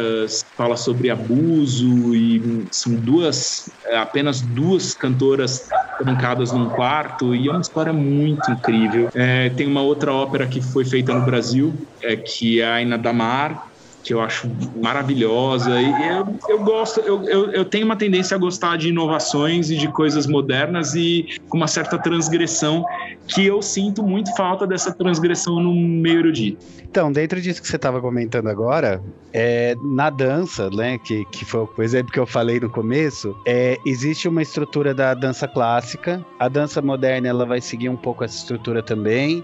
[0.56, 7.52] fala sobre abuso e são duas, é, apenas duas cantoras trancadas num quarto e é
[7.52, 9.10] uma história muito incrível.
[9.16, 12.98] É, tem uma outra ópera que foi feita no Brasil, é, que é a Aina
[12.98, 13.64] Damar,
[14.08, 14.50] que eu acho
[14.82, 15.82] maravilhosa.
[15.82, 19.76] E eu, eu gosto, eu, eu, eu, tenho uma tendência a gostar de inovações e
[19.76, 22.86] de coisas modernas e com uma certa transgressão,
[23.28, 26.65] que eu sinto muito falta dessa transgressão no meio erudito.
[26.89, 31.67] Então, dentro disso que você estava comentando agora, é, na dança, né, que, que foi
[31.78, 36.26] o exemplo que eu falei no começo, é, existe uma estrutura da dança clássica.
[36.39, 39.43] A dança moderna ela vai seguir um pouco essa estrutura também,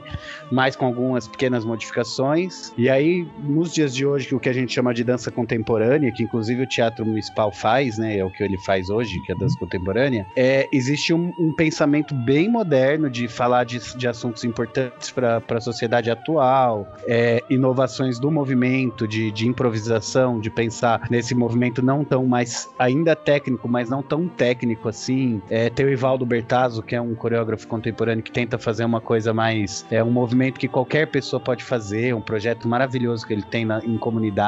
[0.52, 2.72] mas com algumas pequenas modificações.
[2.78, 6.24] E aí, nos dias de hoje, o que a gente chama de dança contemporânea, que
[6.24, 8.18] inclusive o Teatro Municipal faz, né?
[8.18, 10.26] É o que ele faz hoje, que é a dança contemporânea.
[10.36, 15.62] É, existe um, um pensamento bem moderno de falar de, de assuntos importantes para a
[15.62, 22.26] sociedade atual, é, inovações do movimento, de, de improvisação, de pensar nesse movimento não tão
[22.26, 25.42] mais ainda técnico, mas não tão técnico assim.
[25.50, 29.34] É, tem o Ivaldo Bertazzo, que é um coreógrafo contemporâneo que tenta fazer uma coisa
[29.34, 29.86] mais.
[29.90, 33.80] É um movimento que qualquer pessoa pode fazer, um projeto maravilhoso que ele tem na,
[33.80, 34.43] em comunidade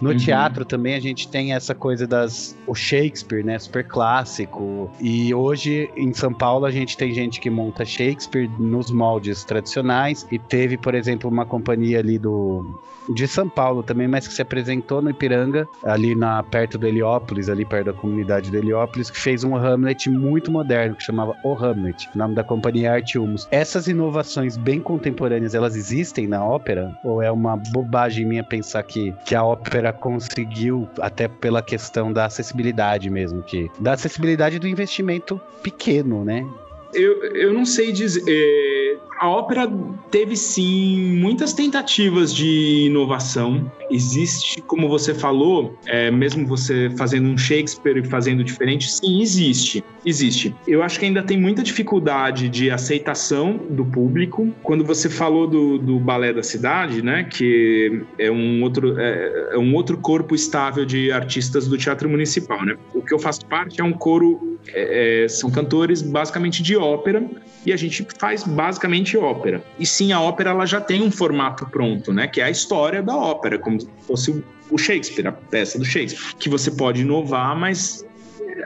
[0.00, 0.16] no uhum.
[0.16, 2.56] teatro também a gente tem essa coisa das.
[2.66, 3.58] O Shakespeare, né?
[3.58, 4.90] Super clássico.
[5.00, 10.26] E hoje em São Paulo a gente tem gente que monta Shakespeare nos moldes tradicionais.
[10.30, 12.64] E teve, por exemplo, uma companhia ali do.
[13.08, 17.48] De São Paulo também, mas que se apresentou no Ipiranga, ali na, perto do Heliópolis,
[17.48, 21.54] ali perto da comunidade do Heliópolis, que fez um Hamlet muito moderno, que chamava O
[21.54, 22.08] Hamlet.
[22.14, 23.46] O nome da companhia Arte Humus.
[23.50, 26.98] Essas inovações bem contemporâneas, elas existem na ópera?
[27.04, 32.12] Ou é uma bobagem minha pensar que, que que a ópera conseguiu, até pela questão
[32.12, 36.46] da acessibilidade mesmo, que da acessibilidade do investimento pequeno, né?
[36.94, 38.22] Eu, eu não sei dizer.
[38.26, 39.70] É, a ópera
[40.10, 43.70] teve sim muitas tentativas de inovação.
[43.90, 49.84] Existe, como você falou, é, mesmo você fazendo um Shakespeare e fazendo diferente, sim, existe
[50.04, 50.54] existe.
[50.66, 54.52] Eu acho que ainda tem muita dificuldade de aceitação do público.
[54.62, 59.58] Quando você falou do, do balé da cidade, né, que é um outro é, é
[59.58, 62.76] um outro corpo estável de artistas do teatro municipal, né?
[62.94, 67.24] O que eu faço parte é um coro é, é, são cantores basicamente de ópera
[67.66, 69.62] e a gente faz basicamente ópera.
[69.78, 72.26] E sim, a ópera ela já tem um formato pronto, né?
[72.26, 76.34] Que é a história da ópera, como se fosse o Shakespeare, a peça do Shakespeare,
[76.38, 78.04] que você pode inovar, mas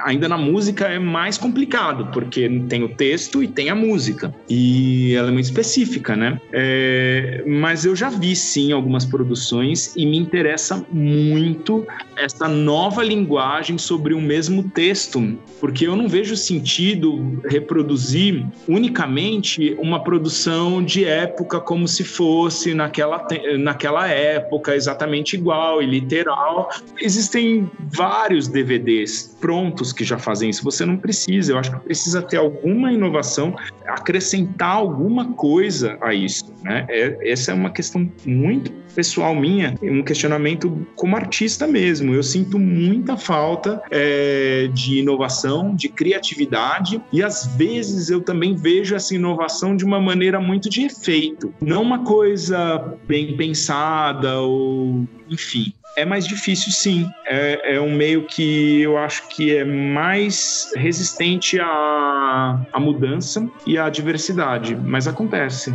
[0.01, 4.35] ainda na música é mais complicado, porque tem o texto e tem a música.
[4.49, 6.41] E ela é muito específica, né?
[6.53, 13.79] É, mas eu já vi sim algumas produções e me interessa muito essa nova linguagem
[13.79, 21.61] sobre o mesmo texto, porque eu não vejo sentido reproduzir unicamente uma produção de época
[21.61, 23.27] como se fosse naquela,
[23.59, 26.69] naquela época exatamente igual e literal.
[27.01, 30.63] Existem vários DVDs prontos que já fazem isso.
[30.65, 36.53] Você não precisa, eu acho que precisa ter alguma inovação, acrescentar alguma coisa a isso.
[36.63, 36.87] Né?
[36.89, 42.13] É, essa é uma questão muito pessoal minha, um questionamento como artista mesmo.
[42.13, 48.97] Eu sinto muita falta é, de inovação, de criatividade, e às vezes eu também vejo
[48.97, 55.73] essa inovação de uma maneira muito de efeito, não uma coisa bem pensada ou enfim
[55.99, 57.11] é mais difícil, sim.
[57.27, 63.77] É, é, um meio que eu acho que é mais resistente à, à mudança e
[63.77, 65.75] à diversidade, mas acontece.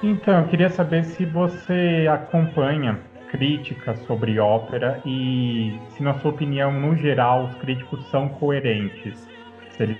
[0.00, 3.00] Então, eu queria saber se você acompanha
[3.32, 9.26] críticas sobre ópera e se, na sua opinião, no geral, os críticos são coerentes,
[9.72, 9.98] se eles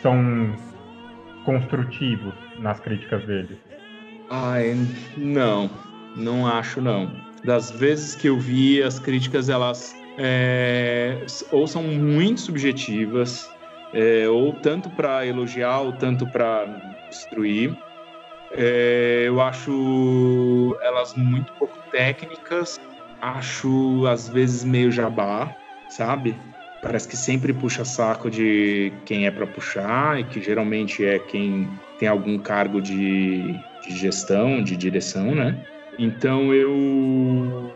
[0.00, 0.54] são
[1.44, 3.58] construtivos nas críticas dele?
[4.30, 4.76] Ai,
[5.16, 5.70] não,
[6.16, 7.10] não acho não.
[7.44, 13.48] Das vezes que eu vi, as críticas elas é, ou são muito subjetivas,
[13.94, 16.66] é, ou tanto para elogiar, ou tanto para
[17.08, 17.76] destruir.
[18.52, 22.80] É, eu acho elas muito pouco técnicas,
[23.20, 25.54] acho às vezes meio jabá,
[25.88, 26.36] sabe?
[26.80, 31.68] Parece que sempre puxa saco de quem é para puxar e que geralmente é quem
[31.98, 35.58] tem algum cargo de, de gestão, de direção, né?
[35.98, 37.74] Então eu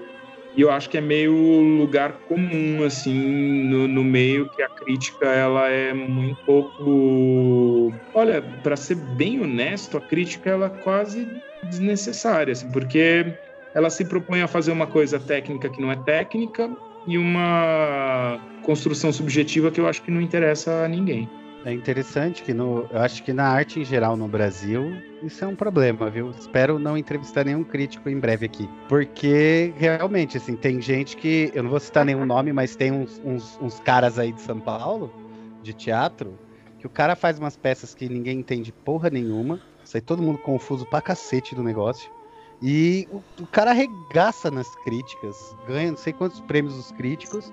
[0.56, 5.68] eu acho que é meio lugar comum, assim, no, no meio que a crítica ela
[5.68, 7.92] é muito pouco.
[8.14, 11.26] Olha, para ser bem honesto, a crítica ela é quase
[11.64, 13.34] desnecessária, assim, porque
[13.74, 16.70] ela se propõe a fazer uma coisa técnica que não é técnica
[17.06, 21.28] e uma construção subjetiva que eu acho que não interessa a ninguém.
[21.64, 25.46] É interessante que no, eu acho que na arte em geral no Brasil isso é
[25.46, 26.30] um problema, viu?
[26.30, 31.62] Espero não entrevistar nenhum crítico em breve aqui, porque realmente assim tem gente que eu
[31.62, 35.12] não vou citar nenhum nome, mas tem uns, uns, uns caras aí de São Paulo
[35.62, 36.36] de teatro
[36.82, 40.84] que o cara faz umas peças que ninguém entende porra nenhuma, sai todo mundo confuso
[40.84, 42.10] pra cacete do negócio.
[42.62, 47.52] E o, o cara arregaça nas críticas, ganha não sei quantos prêmios dos críticos,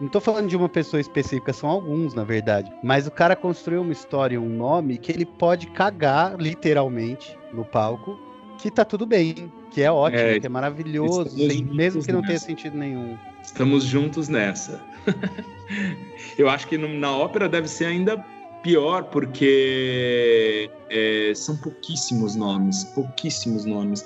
[0.00, 2.70] não tô falando de uma pessoa específica, são alguns, na verdade.
[2.82, 8.18] Mas o cara construiu uma história, um nome que ele pode cagar, literalmente, no palco,
[8.58, 12.20] que tá tudo bem, que é ótimo, é, que é maravilhoso, sem, mesmo que não
[12.20, 12.28] nessa.
[12.28, 13.16] tenha sentido nenhum.
[13.42, 14.80] Estamos juntos nessa.
[16.38, 18.22] Eu acho que na ópera deve ser ainda
[18.62, 24.04] pior, porque é, são pouquíssimos nomes, pouquíssimos nomes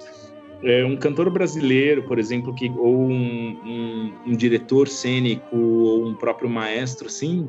[0.63, 6.15] é, um cantor brasileiro, por exemplo, que, ou um, um, um, diretor cênico, ou um
[6.15, 7.49] próprio maestro, assim,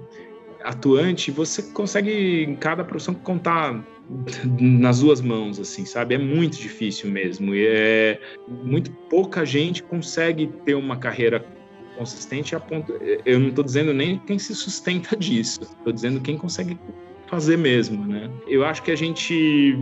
[0.64, 3.84] atuante, você consegue, em cada profissão, contar
[4.60, 6.16] nas duas mãos, assim, sabe?
[6.16, 7.56] É muito difícil mesmo.
[7.56, 11.46] E é muito pouca gente consegue ter uma carreira
[11.98, 12.94] consistente a ponto.
[13.26, 16.78] Eu não estou dizendo nem quem se sustenta disso, estou dizendo quem consegue
[17.28, 18.30] fazer mesmo, né?
[18.48, 19.78] Eu acho que a gente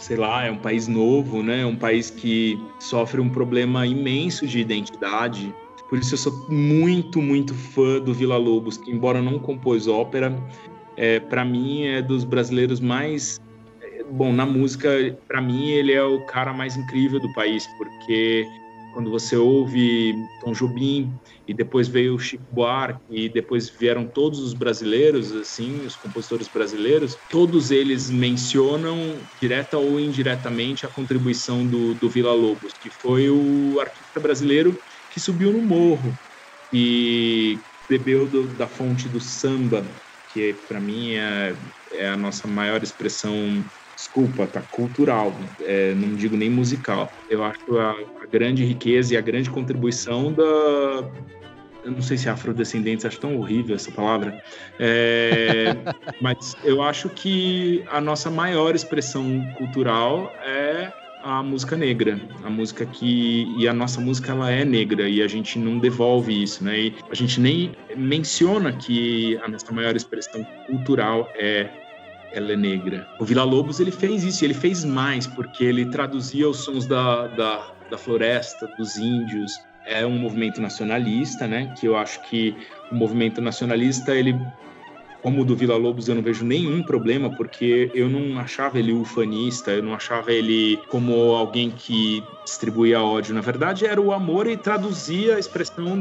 [0.00, 1.60] sei lá, é um país novo, né?
[1.60, 5.54] É um país que sofre um problema imenso de identidade.
[5.88, 10.34] Por isso eu sou muito, muito fã do Vila Lobos, que embora não compôs ópera,
[10.96, 13.40] é, para mim é dos brasileiros mais
[13.82, 14.88] é, bom na música.
[15.28, 18.48] Para mim ele é o cara mais incrível do país, porque
[18.92, 21.12] quando você ouve Tom Jobim
[21.46, 27.16] e depois veio Chico Buarque e depois vieram todos os brasileiros, assim, os compositores brasileiros,
[27.28, 33.78] todos eles mencionam direta ou indiretamente a contribuição do, do Vila Lobos, que foi o
[33.80, 34.78] artista brasileiro
[35.12, 36.14] que subiu no morro
[36.72, 39.84] e bebeu do, da fonte do samba,
[40.32, 41.56] que para mim é,
[41.92, 43.64] é a nossa maior expressão
[44.00, 47.12] desculpa, tá cultural, é, não digo nem musical.
[47.28, 47.90] Eu acho a,
[48.22, 50.42] a, grande riqueza e a grande contribuição da.
[51.84, 54.42] Eu não sei se é afrodescendentes, acho tão horrível essa palavra,
[54.78, 55.74] é,
[56.20, 62.86] mas eu acho que a nossa maior expressão cultural é a música negra, a música
[62.86, 66.78] que e a nossa música ela é negra e a gente não devolve isso, né?
[66.78, 71.68] E a gente nem menciona que a nossa maior expressão cultural é
[72.32, 73.06] ela é negra.
[73.18, 77.26] O Vila Lobos ele fez isso, ele fez mais, porque ele traduzia os sons da,
[77.28, 79.52] da, da floresta, dos índios.
[79.86, 81.74] É um movimento nacionalista, né?
[81.78, 82.56] Que eu acho que
[82.90, 84.38] o movimento nacionalista, ele,
[85.22, 88.92] como o do Vila Lobos, eu não vejo nenhum problema, porque eu não achava ele
[88.92, 93.34] ufanista, eu não achava ele como alguém que distribuía ódio.
[93.34, 96.00] Na verdade, era o amor e traduzia a expressão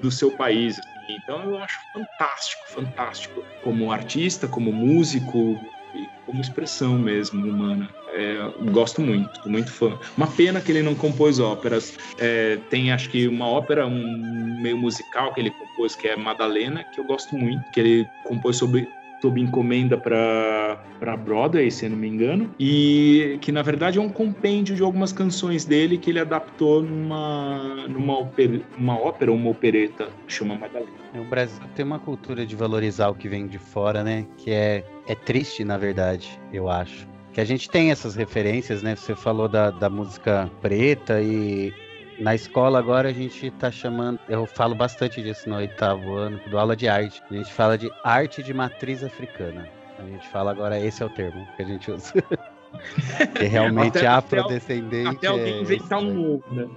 [0.00, 0.80] do, seu país.
[1.08, 3.44] Então eu acho fantástico, fantástico.
[3.60, 7.88] Como artista, como músico, e como expressão mesmo humana.
[8.08, 8.36] É,
[8.70, 9.98] gosto muito, muito fã.
[10.16, 11.96] Uma pena que ele não compôs óperas.
[12.18, 16.84] É, tem acho que uma ópera, um meio musical que ele compôs, que é Madalena,
[16.84, 18.88] que eu gosto muito, que ele compôs sobre
[19.22, 24.74] sob encomenda para Broadway, se não me engano, e que na verdade é um compêndio
[24.74, 30.56] de algumas canções dele que ele adaptou numa, numa ópera, uma ópera, uma opereta, chama
[30.56, 30.90] Madalena.
[31.14, 34.26] É, o Brasil tem uma cultura de valorizar o que vem de fora, né?
[34.38, 38.94] Que é, é triste, na verdade, eu acho que a gente tem essas referências, né?
[38.94, 41.72] Você falou da, da música preta e
[42.18, 46.58] na escola agora a gente tá chamando, eu falo bastante disso no oitavo ano, do
[46.58, 47.22] aula de arte.
[47.30, 49.68] A gente fala de arte de matriz africana.
[49.98, 52.12] A gente fala agora, esse é o termo que a gente usa.
[53.36, 55.16] que realmente até, afrodescendente.
[55.16, 56.68] Até, alguém é inventar um novo, né?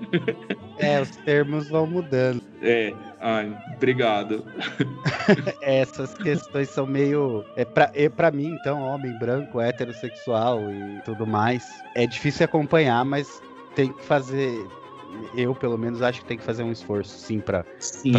[0.77, 2.41] É, os termos vão mudando.
[2.61, 4.43] É, ai, obrigado.
[5.61, 7.45] Essas questões são meio.
[7.55, 11.65] É pra, é pra mim, então, homem branco, heterossexual e tudo mais.
[11.95, 13.41] É difícil acompanhar, mas
[13.73, 14.65] tem que fazer
[15.35, 17.65] eu, pelo menos, acho que tem que fazer um esforço, sim, para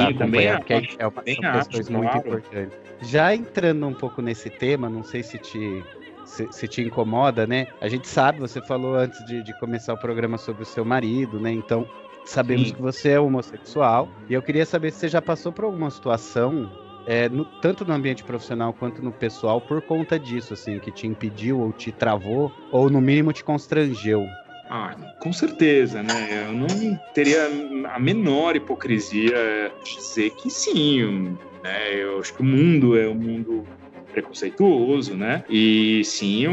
[0.08, 2.02] acompanhar, porque acho, é uma, são acho, questões claro.
[2.02, 2.78] muito importantes.
[3.02, 5.84] Já entrando um pouco nesse tema, não sei se te,
[6.24, 7.66] se, se, te incomoda, né?
[7.80, 11.38] A gente sabe, você falou antes de, de começar o programa sobre o seu marido,
[11.38, 11.52] né?
[11.52, 11.88] Então,
[12.24, 12.74] sabemos sim.
[12.74, 14.08] que você é homossexual.
[14.28, 16.70] E eu queria saber se você já passou por alguma situação
[17.06, 21.06] é, no, tanto no ambiente profissional quanto no pessoal, por conta disso, assim, que te
[21.06, 24.26] impediu ou te travou, ou no mínimo te constrangeu
[24.68, 26.46] Ah, com certeza, né?
[26.48, 27.48] Eu não teria
[27.94, 31.94] a menor hipocrisia dizer que sim, né?
[31.94, 33.64] Eu acho que o mundo é um mundo
[34.12, 35.44] preconceituoso, né?
[35.48, 36.44] E sim,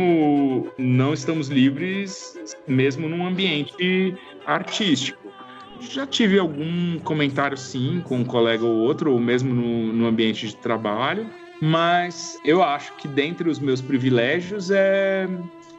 [0.77, 2.37] não estamos livres
[2.67, 5.31] mesmo num ambiente artístico.
[5.79, 10.47] Já tive algum comentário, sim, com um colega ou outro, ou mesmo no, no ambiente
[10.47, 11.29] de trabalho,
[11.61, 15.27] mas eu acho que dentre os meus privilégios é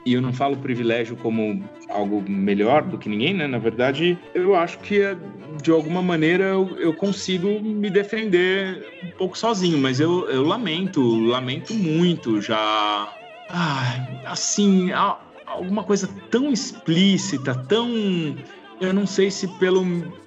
[0.05, 3.47] e eu não falo privilégio como algo melhor do que ninguém, né?
[3.47, 5.01] Na verdade, eu acho que
[5.63, 11.01] de alguma maneira eu, eu consigo me defender um pouco sozinho, mas eu, eu lamento,
[11.27, 13.09] lamento muito já.
[14.27, 14.91] Assim,
[15.47, 17.89] alguma coisa tão explícita, tão.
[18.81, 19.85] Eu não sei se pelo,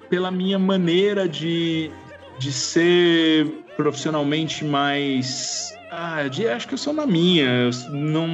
[0.08, 1.90] pela minha maneira de,
[2.38, 6.18] de ser profissionalmente mais ah,
[6.54, 7.70] acho que eu sou na minha.
[7.90, 8.26] Não,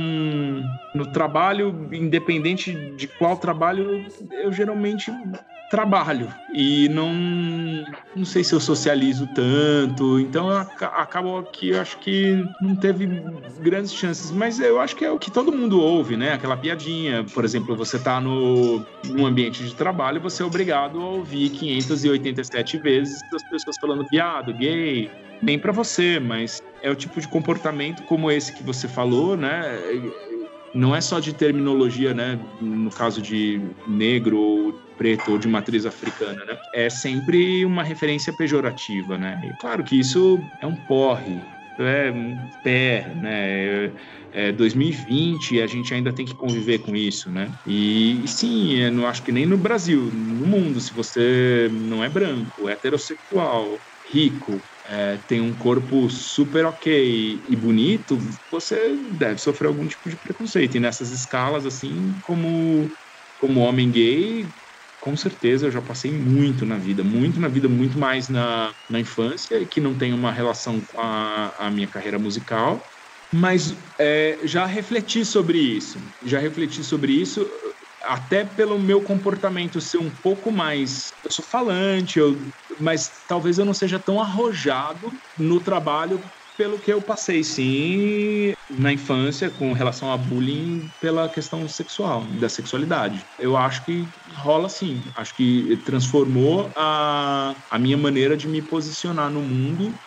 [0.95, 5.13] no trabalho, independente de qual trabalho, eu geralmente
[5.71, 6.33] trabalho.
[6.55, 7.13] E não
[8.15, 10.21] não sei se eu socializo tanto.
[10.21, 13.07] Então eu acabo que eu acho que não teve
[13.61, 14.31] grandes chances.
[14.31, 16.33] Mas eu acho que é o que todo mundo ouve né?
[16.33, 17.25] Aquela piadinha.
[17.25, 22.79] Por exemplo você tá no num ambiente de trabalho você é obrigado a ouvir 587
[22.79, 25.11] vezes as pessoas falando viado gay
[25.43, 29.79] nem para você, mas é o tipo de comportamento como esse que você falou, né?
[30.75, 32.39] Não é só de terminologia, né?
[32.61, 36.59] No caso de negro ou preto ou de matriz africana, né?
[36.73, 39.41] É sempre uma referência pejorativa, né?
[39.43, 41.41] E claro que isso é um porre,
[41.79, 43.93] é um pé, né?
[44.33, 47.51] É 2020 e a gente ainda tem que conviver com isso, né?
[47.67, 52.09] E sim, eu não acho que nem no Brasil, no mundo, se você não é
[52.09, 53.79] branco, heterossexual,
[54.13, 58.19] rico, é, tem um corpo super ok e bonito,
[58.51, 60.77] você deve sofrer algum tipo de preconceito.
[60.77, 62.93] E nessas escalas, assim, como,
[63.37, 64.53] como homem gay,
[65.01, 69.01] com certeza eu já passei muito na vida, muito na vida, muito mais na, na
[69.01, 72.87] infância, que não tem uma relação com a, a minha carreira musical.
[73.33, 77.45] Mas é, já refleti sobre isso, já refleti sobre isso
[78.05, 81.13] até pelo meu comportamento ser um pouco mais.
[81.25, 86.23] Eu sou falante, eu, mas talvez eu não seja tão arrojado no trabalho
[86.57, 92.49] pelo que eu passei, sim, na infância, com relação a bullying pela questão sexual, da
[92.49, 93.27] sexualidade.
[93.39, 95.11] Eu acho que rola sim.
[95.17, 99.99] Acho que transformou a, a minha maneira de me posicionar no mundo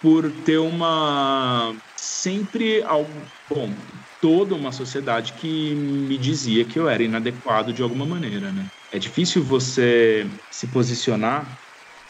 [0.00, 1.74] por ter uma.
[1.96, 3.30] Sempre algo.
[3.48, 3.88] Bom,
[4.24, 8.70] toda uma sociedade que me dizia que eu era inadequado de alguma maneira, né?
[8.90, 11.58] É difícil você se posicionar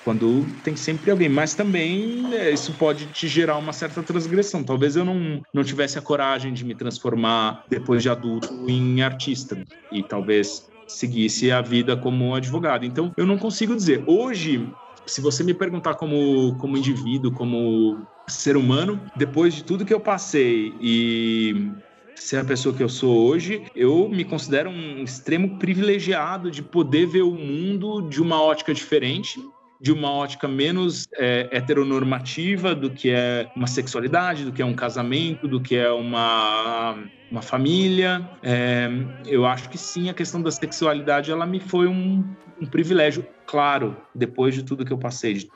[0.00, 4.62] quando tem sempre alguém, mas também é, isso pode te gerar uma certa transgressão.
[4.62, 9.60] Talvez eu não, não tivesse a coragem de me transformar depois de adulto em artista
[9.90, 12.84] e talvez seguisse a vida como advogado.
[12.84, 14.04] Então, eu não consigo dizer.
[14.06, 14.72] Hoje,
[15.04, 20.00] se você me perguntar como, como indivíduo, como ser humano, depois de tudo que eu
[20.00, 21.72] passei e
[22.14, 27.06] ser a pessoa que eu sou hoje, eu me considero um extremo privilegiado de poder
[27.06, 29.40] ver o mundo de uma ótica diferente,
[29.80, 34.74] de uma ótica menos é, heteronormativa do que é uma sexualidade, do que é um
[34.74, 36.96] casamento, do que é uma,
[37.30, 38.26] uma família.
[38.42, 38.88] É,
[39.26, 42.24] eu acho que sim, a questão da sexualidade ela me foi um,
[42.60, 45.50] um privilégio, claro, depois de tudo que eu passei, de,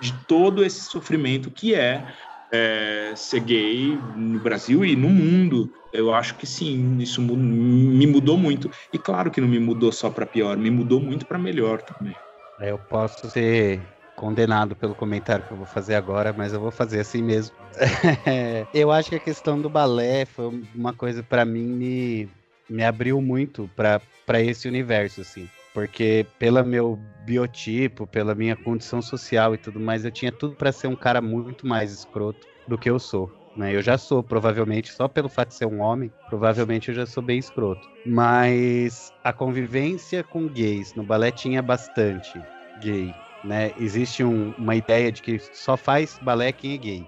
[0.00, 2.06] de todo esse sofrimento que é
[2.52, 5.72] é, ser gay no Brasil e no mundo.
[5.92, 8.70] Eu acho que sim, isso me mudou muito.
[8.92, 12.14] E claro que não me mudou só para pior, me mudou muito para melhor também.
[12.60, 13.80] Eu posso ser
[14.14, 17.56] condenado pelo comentário que eu vou fazer agora, mas eu vou fazer assim mesmo.
[18.72, 22.28] eu acho que a questão do balé foi uma coisa para mim me,
[22.68, 29.54] me abriu muito para esse universo assim porque pelo meu biotipo, pela minha condição social
[29.54, 32.90] e tudo mais, eu tinha tudo para ser um cara muito mais escroto do que
[32.90, 33.30] eu sou.
[33.56, 33.74] Né?
[33.74, 37.22] Eu já sou, provavelmente, só pelo fato de ser um homem, provavelmente eu já sou
[37.22, 37.88] bem escroto.
[38.04, 42.40] Mas a convivência com gays no balé tinha bastante
[42.80, 43.14] gay.
[43.44, 43.72] Né?
[43.78, 47.06] Existe um, uma ideia de que só faz balé quem é gay.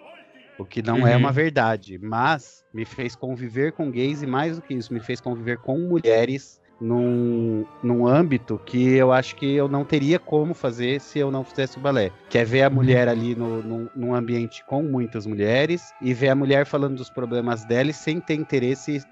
[0.59, 1.09] O que não é uhum.
[1.09, 5.01] é uma verdade, mas me fez conviver com gays e mais do que isso, me
[5.01, 10.55] fez conviver com mulheres num, num âmbito que eu acho que eu não teria como
[10.55, 12.13] fazer se eu não fizesse o balé.
[12.29, 16.29] Que é ver a mulher ali no, no, num ambiente com muitas mulheres e ver
[16.29, 19.03] a mulher falando dos problemas dela sem ter interesse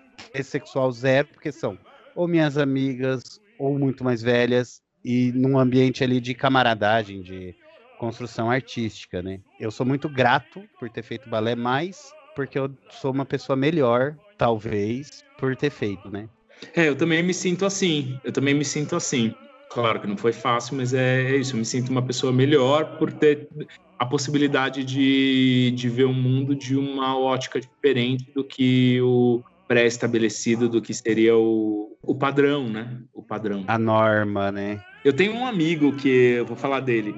[0.43, 1.77] sexual zero, porque são
[2.15, 7.55] ou minhas amigas ou muito mais velhas e num ambiente ali de camaradagem, de
[7.99, 9.41] construção artística, né?
[9.59, 14.17] Eu sou muito grato por ter feito balé, mas porque eu sou uma pessoa melhor,
[14.37, 16.29] talvez, por ter feito, né?
[16.75, 18.19] É, eu também me sinto assim.
[18.25, 19.35] Eu também me sinto assim.
[19.71, 21.55] Claro que não foi fácil, mas é, é isso.
[21.55, 23.49] Eu me sinto uma pessoa melhor por ter
[23.99, 30.69] a possibilidade de, de ver o mundo de uma ótica diferente do que o pré-estabelecido,
[30.69, 32.99] do que seria o, o padrão, né?
[33.15, 33.65] O padrão.
[33.67, 34.81] A norma, né?
[35.05, 37.15] Eu tenho um amigo que eu vou falar dele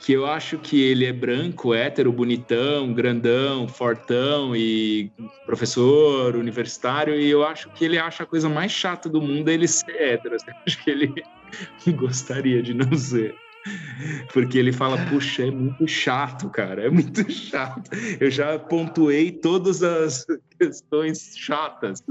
[0.00, 5.12] que eu acho que ele é branco, hétero, bonitão, grandão, fortão e
[5.44, 9.68] professor universitário, e eu acho que ele acha a coisa mais chata do mundo ele
[9.68, 10.36] ser hétero.
[10.46, 11.22] Eu acho que ele
[11.96, 13.34] gostaria de não ser.
[14.32, 17.90] Porque ele fala, puxa, é muito chato, cara, é muito chato.
[18.18, 20.24] Eu já pontuei todas as
[20.58, 22.02] questões chatas.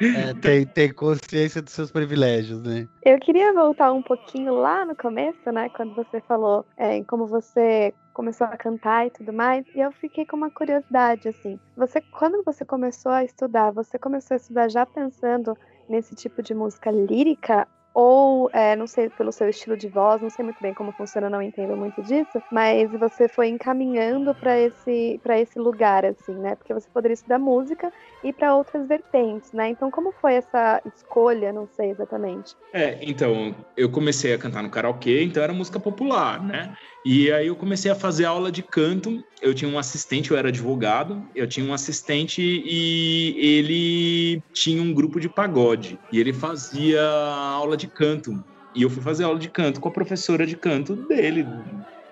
[0.00, 2.88] É, tem, tem consciência dos seus privilégios, né?
[3.02, 5.68] Eu queria voltar um pouquinho lá no começo, né?
[5.68, 9.90] Quando você falou é, em como você começou a cantar e tudo mais, e eu
[9.92, 11.58] fiquei com uma curiosidade, assim.
[11.76, 15.56] Você, quando você começou a estudar, você começou a estudar já pensando
[15.88, 20.28] nesse tipo de música lírica ou é, não sei pelo seu estilo de voz, não
[20.28, 25.20] sei muito bem como funciona, não entendo muito disso, mas você foi encaminhando para esse
[25.22, 26.56] para esse lugar assim, né?
[26.56, 27.92] Porque você poderia estudar música
[28.22, 29.68] e para outras vertentes, né?
[29.68, 31.52] Então como foi essa escolha?
[31.52, 32.56] Não sei exatamente.
[32.72, 36.74] É, então eu comecei a cantar no karaokê, então era música popular, né?
[37.04, 39.22] E aí eu comecei a fazer aula de canto.
[39.42, 44.94] Eu tinha um assistente, eu era advogado, eu tinha um assistente e ele tinha um
[44.94, 45.98] grupo de pagode.
[46.10, 48.42] E ele fazia aula de canto.
[48.74, 51.46] E eu fui fazer aula de canto com a professora de canto dele,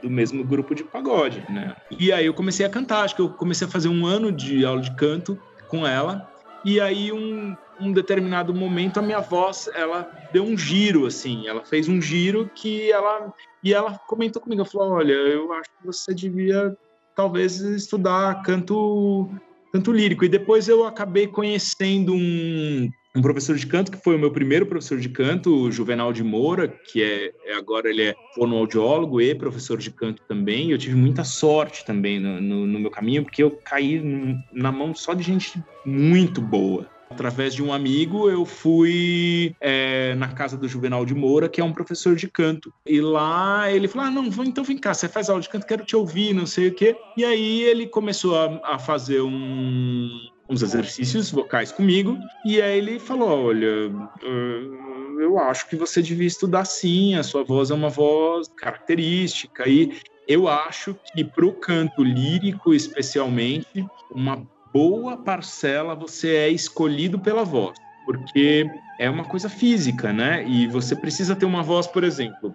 [0.02, 1.74] do mesmo grupo de pagode, né?
[1.98, 4.64] E aí eu comecei a cantar, acho que eu comecei a fazer um ano de
[4.64, 5.38] aula de canto
[5.68, 6.30] com ela.
[6.64, 11.64] E aí um, um determinado momento a minha voz, ela deu um giro assim, ela
[11.64, 13.32] fez um giro que ela
[13.62, 16.76] e ela comentou comigo, ela falou: "Olha, eu acho que você devia
[17.14, 19.28] talvez estudar canto
[19.72, 20.24] canto lírico".
[20.24, 24.64] E depois eu acabei conhecendo um um professor de canto que foi o meu primeiro
[24.64, 29.34] professor de canto, o Juvenal de Moura, que é, é agora ele é fonoaudiólogo e
[29.34, 30.70] professor de canto também.
[30.70, 34.02] Eu tive muita sorte também no, no, no meu caminho, porque eu caí
[34.50, 36.86] na mão só de gente muito boa.
[37.12, 41.64] Através de um amigo, eu fui é, na casa do Juvenal de Moura, que é
[41.64, 42.72] um professor de canto.
[42.86, 45.84] E lá ele falou: Ah, não, então vem cá, você faz aula de canto, quero
[45.84, 46.96] te ouvir, não sei o quê.
[47.14, 50.08] E aí ele começou a, a fazer um,
[50.48, 52.16] uns exercícios vocais comigo.
[52.46, 53.92] E aí ele falou: Olha,
[55.20, 59.68] eu acho que você devia estudar sim, a sua voz é uma voz característica.
[59.68, 59.92] E
[60.26, 67.44] eu acho que para o canto lírico, especialmente, uma boa parcela você é escolhido pela
[67.44, 70.46] voz, porque é uma coisa física, né?
[70.46, 72.54] E você precisa ter uma voz, por exemplo,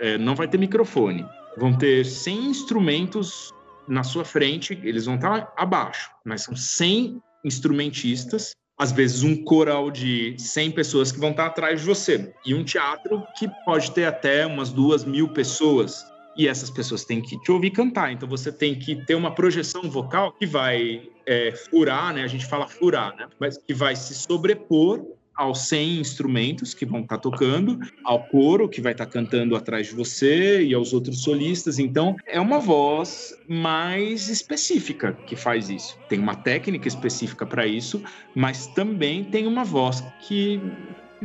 [0.00, 3.52] é, não vai ter microfone, vão ter 100 instrumentos
[3.86, 9.90] na sua frente, eles vão estar abaixo, mas são 100 instrumentistas, às vezes um coral
[9.90, 14.04] de 100 pessoas que vão estar atrás de você, e um teatro que pode ter
[14.04, 16.04] até umas duas mil pessoas
[16.38, 18.12] e essas pessoas têm que te ouvir cantar.
[18.12, 22.22] Então você tem que ter uma projeção vocal que vai é, furar, né?
[22.22, 23.26] A gente fala furar, né?
[23.40, 28.80] Mas que vai se sobrepor aos 100 instrumentos que vão estar tocando, ao coro que
[28.80, 31.78] vai estar cantando atrás de você e aos outros solistas.
[31.78, 35.96] Então, é uma voz mais específica que faz isso.
[36.08, 38.02] Tem uma técnica específica para isso,
[38.34, 40.60] mas também tem uma voz que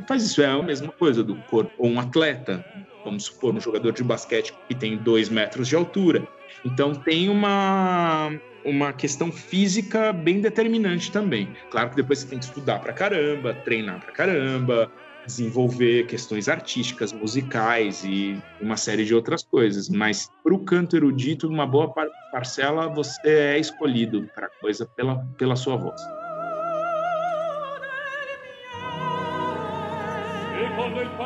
[0.01, 0.41] faz isso.
[0.41, 1.71] É a mesma coisa do corpo.
[1.77, 2.65] Ou um atleta,
[3.03, 6.27] vamos supor, um jogador de basquete que tem dois metros de altura.
[6.65, 8.31] Então tem uma,
[8.63, 11.53] uma questão física bem determinante também.
[11.69, 14.91] Claro que depois você tem que estudar pra caramba, treinar pra caramba,
[15.25, 19.89] desenvolver questões artísticas, musicais e uma série de outras coisas.
[19.89, 21.93] Mas para o canto erudito, uma boa
[22.31, 26.01] parcela você é escolhido para coisa pela, pela sua voz.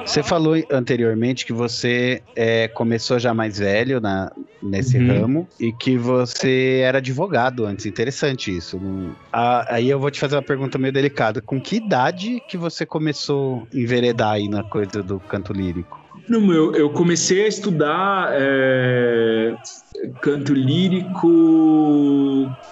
[0.07, 4.31] Você falou anteriormente que você é, começou já mais velho na,
[4.63, 5.07] nesse uhum.
[5.07, 7.85] ramo e que você era advogado antes.
[7.85, 8.79] Interessante isso.
[9.33, 11.41] Ah, aí eu vou te fazer uma pergunta meio delicada.
[11.41, 15.99] Com que idade que você começou a enveredar aí na coisa do canto lírico?
[16.29, 19.55] Não, eu, eu comecei a estudar é,
[20.21, 21.27] canto lírico.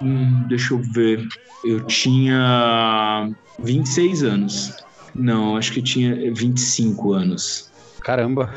[0.02, 1.22] Hum, deixa eu ver.
[1.66, 3.30] Eu tinha
[3.60, 4.85] 26 anos.
[5.16, 7.72] Não, acho que tinha 25 anos.
[8.06, 8.54] Caramba.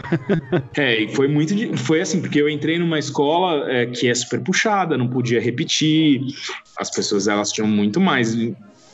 [0.77, 1.55] é, e foi muito.
[1.79, 6.21] Foi assim, porque eu entrei numa escola é, que é super puxada, não podia repetir.
[6.77, 8.37] As pessoas elas tinham muito mais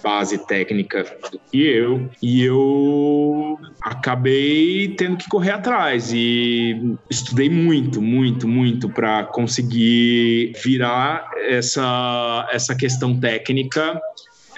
[0.04, 1.02] base técnica
[1.32, 8.88] do que eu e eu acabei tendo que correr atrás e estudei muito, muito, muito
[8.90, 13.98] para conseguir virar essa essa questão técnica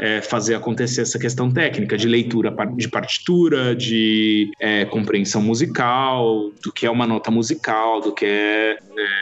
[0.01, 6.73] é, fazer acontecer essa questão técnica de leitura de partitura, de é, compreensão musical, do
[6.73, 8.79] que é uma nota musical, do que é,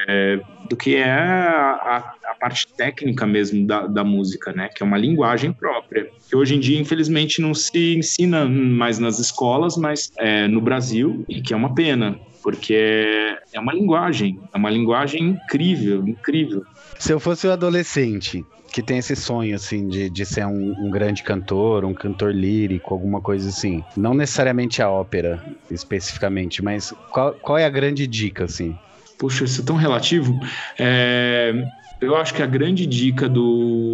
[0.09, 4.69] é do que é a, a, parte técnica mesmo da, da música, né?
[4.75, 6.09] Que é uma linguagem própria.
[6.29, 11.25] Que hoje em dia, infelizmente, não se ensina mais nas escolas, mas é, no Brasil,
[11.29, 16.65] e que é uma pena, porque é uma linguagem, é uma linguagem incrível, incrível.
[16.99, 18.45] Se eu fosse um adolescente
[18.75, 22.93] que tem esse sonho, assim, de, de ser um, um, grande cantor, um cantor lírico,
[22.93, 28.43] alguma coisa assim, não necessariamente a ópera, especificamente, mas qual, qual é a grande dica,
[28.47, 28.77] assim?
[29.17, 30.41] Puxa, isso é tão relativo.
[30.77, 31.55] É,
[32.01, 33.94] eu acho que a grande dica do,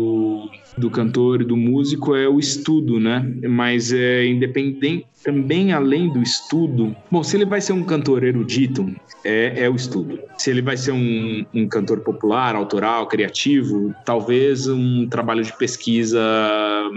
[0.77, 3.25] do cantor e do músico é o estudo, né?
[3.49, 6.97] Mas é independente, também além do estudo.
[7.11, 8.91] Bom, se ele vai ser um cantor erudito,
[9.25, 10.19] é, é o estudo.
[10.39, 16.21] Se ele vai ser um, um cantor popular, autoral, criativo, talvez um trabalho de pesquisa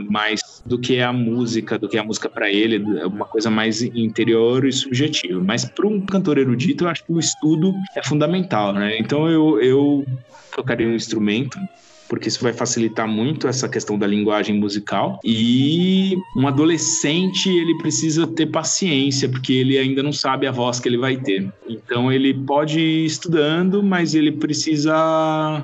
[0.09, 4.65] mais do que a música, do que a música para ele, uma coisa mais interior
[4.65, 5.41] e subjetiva.
[5.43, 8.97] Mas para um cantor erudito, eu acho que o estudo é fundamental, né?
[8.97, 10.05] Então eu, eu
[10.55, 11.59] tocaria um instrumento
[12.13, 15.19] porque isso vai facilitar muito essa questão da linguagem musical.
[15.23, 20.87] E um adolescente, ele precisa ter paciência, porque ele ainda não sabe a voz que
[20.87, 21.51] ele vai ter.
[21.67, 24.93] Então ele pode ir estudando, mas ele precisa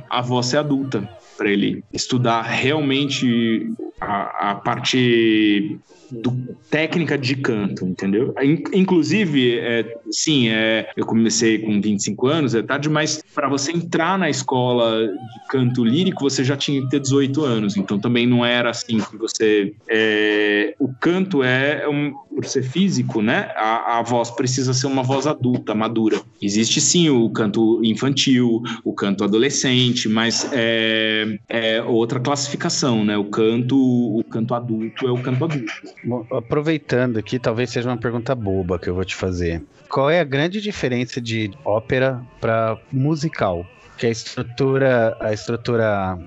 [0.10, 3.72] a voz ser adulta para ele estudar realmente
[4.02, 5.78] a, a parte
[6.12, 6.32] do,
[6.70, 8.34] técnica de canto, entendeu?
[8.74, 14.18] Inclusive, é, sim, é, eu comecei com 25 anos, é tarde, mas para você entrar
[14.18, 18.46] na escola de canto lírico, você já tinha que ter 18 anos, então também não
[18.46, 19.74] era assim que você.
[19.90, 23.52] É, o canto é, um, por ser físico, né?
[23.56, 26.22] A, a voz precisa ser uma voz adulta, madura.
[26.42, 33.18] Existe sim o canto infantil, o canto adolescente, mas é, é outra classificação, né?
[33.18, 35.74] O canto, o canto adulto é o canto adulto.
[36.04, 39.62] Bom, aproveitando aqui, talvez seja uma pergunta boba que eu vou te fazer.
[39.90, 43.66] Qual é a grande diferença de ópera para musical?
[43.98, 46.18] Que a estrutura, a estrutura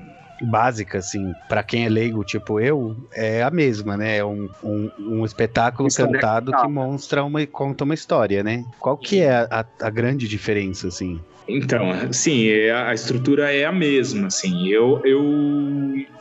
[0.43, 4.19] básica, assim, para quem é leigo, tipo eu, é a mesma, né?
[4.19, 8.65] É um, um, um espetáculo Isso cantado é que mostra uma, conta uma história, né?
[8.79, 11.21] Qual que é a, a grande diferença, assim?
[11.49, 14.69] Então, sim, é, a estrutura é a mesma, assim.
[14.69, 15.25] Eu, eu,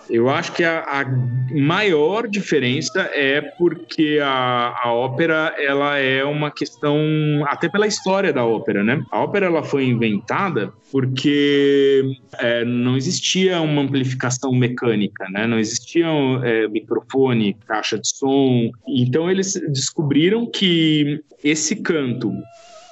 [0.09, 1.05] eu acho que a, a
[1.53, 6.97] maior diferença é porque a, a ópera, ela é uma questão,
[7.45, 9.03] até pela história da ópera, né?
[9.11, 12.03] A ópera, ela foi inventada porque
[12.39, 15.45] é, não existia uma amplificação mecânica, né?
[15.45, 16.07] Não existia
[16.43, 18.71] é, microfone, caixa de som.
[18.87, 22.33] Então, eles descobriram que esse canto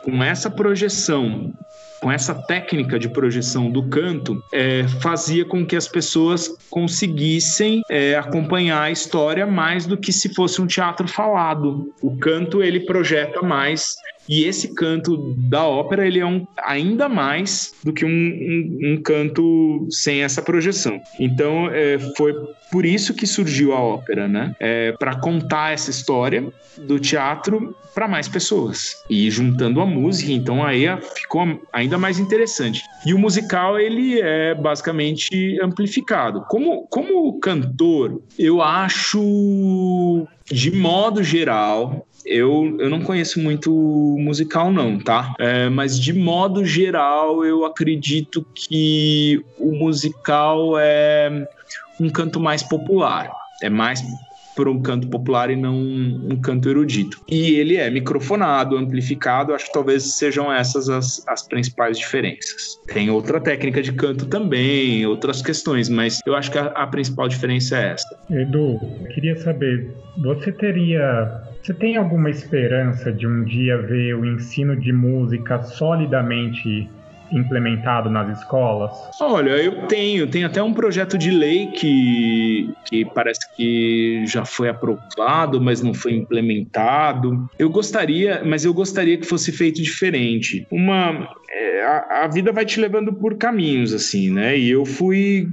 [0.03, 1.53] com essa projeção
[2.01, 8.15] com essa técnica de projeção do canto, é, fazia com que as pessoas conseguissem é,
[8.15, 11.93] acompanhar a história mais do que se fosse um teatro falado.
[12.01, 13.95] O canto ele projeta mais
[14.29, 19.01] e esse canto da ópera, ele é um, ainda mais do que um, um, um
[19.01, 21.01] canto sem essa projeção.
[21.19, 22.35] Então, é, foi
[22.71, 24.55] por isso que surgiu a ópera, né?
[24.59, 29.03] É, para contar essa história do teatro para mais pessoas.
[29.09, 32.83] E juntando a música, então aí ficou ainda mais interessante.
[33.05, 36.45] E o musical, ele é basicamente amplificado.
[36.47, 43.71] Como, como cantor, eu acho, de modo geral, eu, eu não conheço muito
[44.19, 45.33] musical, não, tá?
[45.39, 51.47] É, mas de modo geral, eu acredito que o musical é
[51.99, 53.31] um canto mais popular.
[53.61, 54.01] É mais
[54.59, 57.21] por um canto popular e não um canto erudito.
[57.29, 62.77] E ele é microfonado, amplificado, acho que talvez sejam essas as, as principais diferenças.
[62.85, 67.29] Tem outra técnica de canto também, outras questões, mas eu acho que a, a principal
[67.29, 68.19] diferença é essa.
[68.29, 68.77] Edu,
[69.13, 74.91] queria saber, você teria você tem alguma esperança de um dia ver o ensino de
[74.91, 76.89] música solidamente
[77.31, 78.91] implementado nas escolas?
[79.19, 84.69] Olha, eu tenho, tem até um projeto de lei que, que parece que já foi
[84.69, 87.49] aprovado, mas não foi implementado.
[87.57, 90.65] Eu gostaria, mas eu gostaria que fosse feito diferente.
[90.71, 94.57] Uma é, a, a, vida vai te levando por caminhos assim, né?
[94.57, 95.47] E eu fui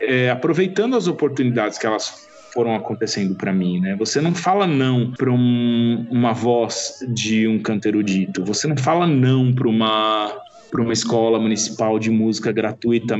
[0.00, 3.96] é, aproveitando as oportunidades que elas foram acontecendo para mim, né?
[3.96, 9.06] Você não fala não para um, uma voz de um canto erudito, você não fala
[9.06, 10.32] não para uma
[10.72, 13.14] para uma escola municipal de música gratuita,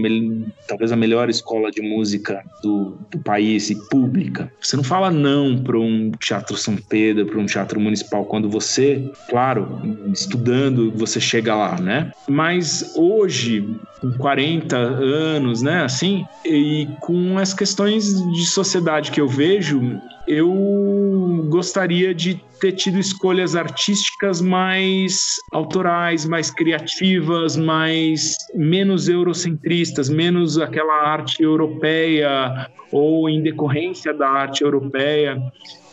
[0.66, 4.50] talvez a melhor escola de música do, do país e pública.
[4.58, 9.06] Você não fala não para um teatro São Pedro, para um teatro municipal, quando você,
[9.28, 12.10] claro, estudando, você chega lá, né?
[12.26, 13.68] Mas hoje,
[14.00, 21.11] com 40 anos, né, assim, e com as questões de sociedade que eu vejo, eu
[21.52, 31.06] gostaria de ter tido escolhas artísticas mais autorais, mais criativas, mais menos eurocentristas, menos aquela
[31.06, 35.38] arte europeia ou em decorrência da arte europeia.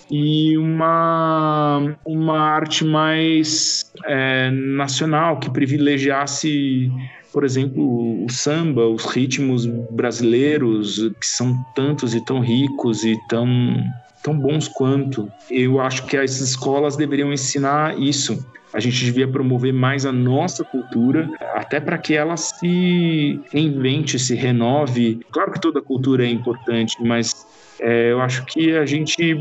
[0.10, 6.90] E uma, uma arte mais é, nacional que privilegiasse
[7.32, 13.48] por exemplo, o samba, os ritmos brasileiros, que são tantos e tão ricos e tão
[14.22, 15.32] tão bons quanto.
[15.50, 18.46] Eu acho que as escolas deveriam ensinar isso.
[18.74, 24.36] A gente devia promover mais a nossa cultura, até para que ela se reinvente, se
[24.36, 25.20] renove.
[25.32, 27.48] Claro que toda cultura é importante, mas
[27.80, 29.36] é, eu acho que a gente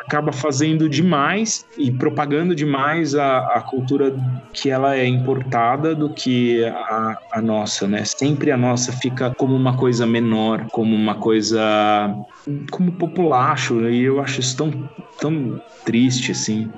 [0.00, 4.14] acaba fazendo demais e propagando demais a, a cultura
[4.52, 8.04] que ela é importada do que a, a nossa, né?
[8.04, 11.60] Sempre a nossa fica como uma coisa menor, como uma coisa
[12.70, 14.88] como populacho, e eu acho isso tão,
[15.20, 16.70] tão triste, assim.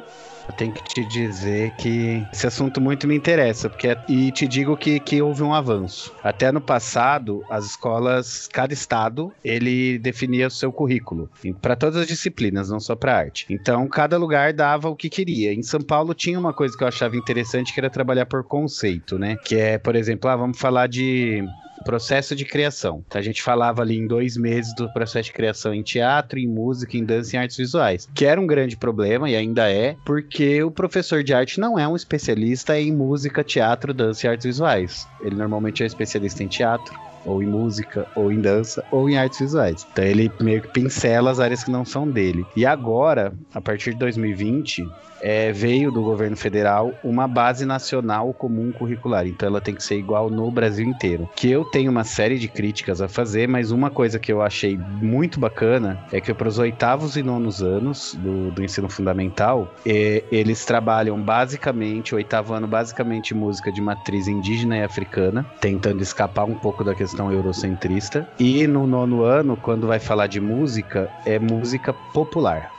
[0.48, 4.46] Eu tenho que te dizer que esse assunto muito me interessa, porque é, e te
[4.46, 6.12] digo que, que houve um avanço.
[6.22, 11.30] Até no passado, as escolas, cada estado, ele definia o seu currículo
[11.60, 13.46] para todas as disciplinas, não só para arte.
[13.50, 15.52] Então, cada lugar dava o que queria.
[15.52, 19.18] Em São Paulo tinha uma coisa que eu achava interessante, que era trabalhar por conceito,
[19.18, 19.36] né?
[19.44, 21.44] Que é, por exemplo, ah, vamos falar de
[21.82, 23.04] processo de criação.
[23.06, 26.46] Então, a gente falava ali em dois meses do processo de criação em teatro, em
[26.46, 30.62] música, em dança e artes visuais, que era um grande problema e ainda é, porque
[30.62, 35.06] o professor de arte não é um especialista em música, teatro, dança e artes visuais.
[35.20, 36.94] Ele normalmente é especialista em teatro,
[37.24, 39.86] ou em música, ou em dança, ou em artes visuais.
[39.92, 42.46] Então ele meio que pincela as áreas que não são dele.
[42.56, 44.86] E agora, a partir de 2020,
[45.22, 49.26] é, veio do governo federal uma base nacional comum curricular.
[49.26, 51.30] Então ela tem que ser igual no Brasil inteiro.
[51.36, 54.76] Que eu tenho uma série de críticas a fazer, mas uma coisa que eu achei
[54.76, 60.24] muito bacana é que para os oitavos e nonos anos do, do ensino fundamental, é,
[60.32, 66.54] eles trabalham basicamente, oitavo ano, basicamente música de matriz indígena e africana, tentando escapar um
[66.54, 68.26] pouco da questão eurocentrista.
[68.38, 72.72] E no nono ano, quando vai falar de música, é música popular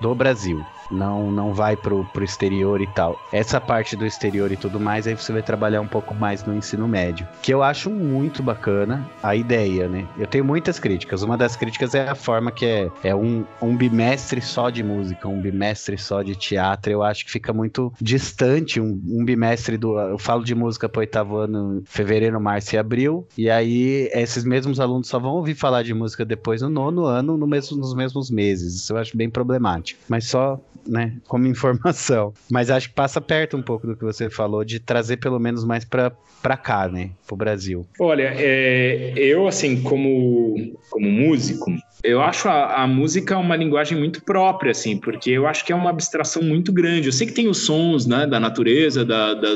[0.00, 3.18] do Brasil não não vai pro, pro exterior e tal.
[3.32, 6.54] Essa parte do exterior e tudo mais, aí você vai trabalhar um pouco mais no
[6.54, 7.26] ensino médio.
[7.42, 10.06] Que eu acho muito bacana a ideia, né?
[10.18, 11.22] Eu tenho muitas críticas.
[11.22, 15.28] Uma das críticas é a forma que é, é um, um bimestre só de música,
[15.28, 16.92] um bimestre só de teatro.
[16.92, 19.98] Eu acho que fica muito distante um, um bimestre do.
[19.98, 23.26] Eu falo de música pro oitavo ano, fevereiro, março e abril.
[23.36, 27.36] E aí, esses mesmos alunos só vão ouvir falar de música depois no nono ano,
[27.36, 28.74] no mesmo, nos mesmos meses.
[28.74, 30.00] Isso eu acho bem problemático.
[30.08, 32.32] Mas só né, como informação.
[32.50, 35.64] Mas acho que passa perto um pouco do que você falou, de trazer pelo menos
[35.64, 36.12] mais para
[36.42, 37.86] para cá, né, pro Brasil.
[37.98, 41.70] Olha, é, eu assim, como, como músico,
[42.02, 45.76] eu acho a, a, música uma linguagem muito própria, assim, porque eu acho que é
[45.76, 47.08] uma abstração muito grande.
[47.08, 49.50] Eu sei que tem os sons, né, da natureza, da, da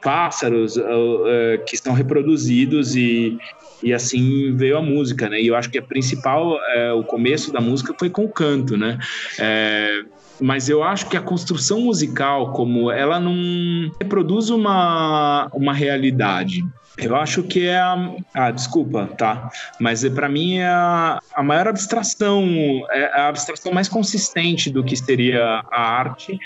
[0.00, 3.36] pássaros uh, uh, que estão reproduzidos e,
[3.82, 5.40] e assim veio a música, né?
[5.40, 8.76] E eu acho que a principal, é, o começo da música foi com o canto,
[8.76, 8.98] né?
[9.38, 10.02] É,
[10.40, 16.64] mas eu acho que a construção musical, como ela não reproduz uma, uma realidade.
[16.98, 18.16] Eu acho que é a.
[18.34, 19.50] Ah, desculpa, tá?
[19.78, 22.44] Mas para mim é a, a maior abstração,
[22.90, 26.38] é a abstração mais consistente do que seria a arte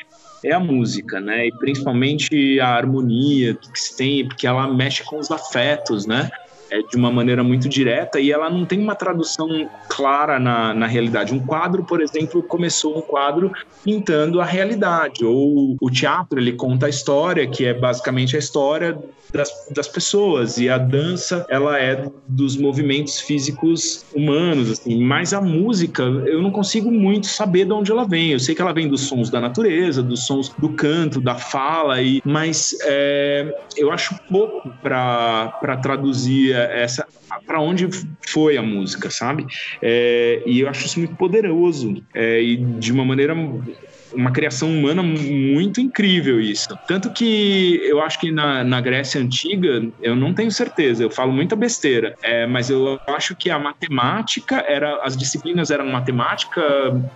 [0.45, 1.47] é a música, né?
[1.47, 6.31] E principalmente a harmonia que se tem, porque ela mexe com os afetos, né?
[6.75, 10.87] É, de uma maneira muito direta e ela não tem uma tradução clara na, na
[10.87, 11.33] realidade.
[11.33, 13.53] Um quadro, por exemplo, começou um quadro
[13.85, 18.99] pintando a realidade, ou o teatro ele conta a história, que é basicamente a história
[19.33, 25.03] das, das pessoas e a dança ela é dos movimentos físicos humanos, assim.
[25.03, 28.31] Mas a música eu não consigo muito saber de onde ela vem.
[28.31, 32.01] Eu sei que ela vem dos sons da natureza, dos sons do canto, da fala
[32.01, 37.07] e, mas é, eu acho pouco para traduzir essa
[37.47, 37.89] para onde
[38.27, 39.47] foi a música, sabe?
[39.83, 43.35] É, e eu acho isso muito poderoso é, e de uma maneira
[44.15, 46.69] uma criação humana muito incrível isso.
[46.87, 51.33] Tanto que eu acho que na, na Grécia Antiga, eu não tenho certeza, eu falo
[51.33, 56.63] muita besteira, é, mas eu acho que a matemática era, as disciplinas eram matemática,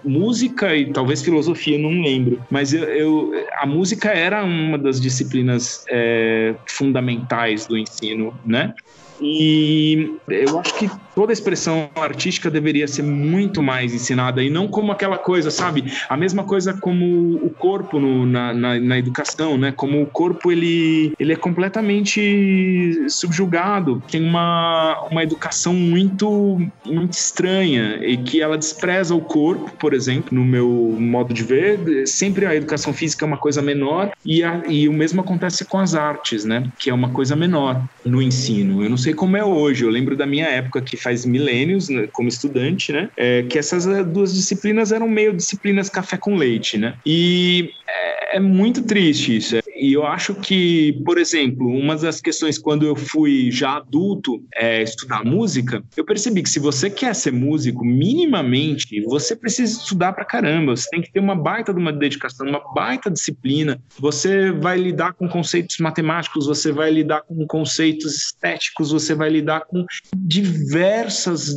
[0.05, 2.44] música e talvez filosofia, não lembro.
[2.51, 8.74] Mas eu, eu a música era uma das disciplinas é, fundamentais do ensino, né?
[9.20, 14.92] E eu acho que toda expressão artística deveria ser muito mais ensinada e não como
[14.92, 15.92] aquela coisa, sabe?
[16.08, 19.72] A mesma coisa como o corpo no, na, na, na, educação, né?
[19.72, 27.98] Como o corpo ele, ele é completamente subjugado, tem uma, uma educação muito, muito estranha
[28.02, 32.06] e que ela despreza o corpo, por exemplo, no meu modo de ver.
[32.06, 35.78] Sempre a educação física é uma coisa menor e, a, e o mesmo acontece com
[35.78, 36.70] as artes, né?
[36.78, 38.84] Que é uma coisa menor no ensino.
[38.84, 42.09] Eu não sei como é hoje, eu lembro da minha época que faz milênios, né,
[42.12, 43.11] como estudante, né?
[43.16, 46.94] É, que essas eh, duas disciplinas eram meio disciplinas café com leite, né?
[47.04, 49.56] E é, é muito triste isso.
[49.79, 54.83] E eu acho que, por exemplo, uma das questões quando eu fui já adulto é,
[54.83, 60.24] estudar música, eu percebi que se você quer ser músico, minimamente, você precisa estudar pra
[60.24, 60.76] caramba.
[60.76, 63.81] Você tem que ter uma baita de uma dedicação, uma baita disciplina.
[64.01, 69.61] Você vai lidar com conceitos matemáticos, você vai lidar com conceitos estéticos, você vai lidar
[69.66, 69.85] com
[70.16, 71.55] diversas,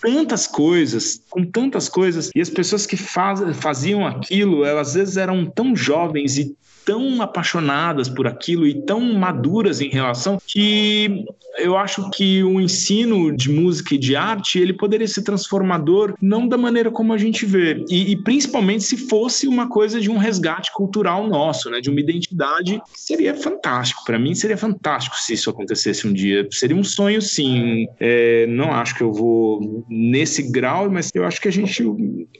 [0.00, 2.30] tantas coisas, com tantas coisas.
[2.34, 6.54] E as pessoas que faz, faziam aquilo, elas às vezes eram tão jovens e
[6.84, 11.24] tão apaixonadas por aquilo e tão maduras em relação que
[11.58, 16.48] eu acho que o ensino de música e de arte ele poderia ser transformador não
[16.48, 17.84] da maneira como a gente vê.
[17.88, 22.00] E, e principalmente se fosse uma coisa de um resgate cultural nosso, né, de uma
[22.00, 24.04] identidade seria fantástico.
[24.04, 26.46] Para mim seria fantástico se isso acontecesse um dia.
[26.50, 27.86] Seria um sonho sim.
[28.00, 31.84] É, não acho que eu vou nesse grau mas eu acho que a gente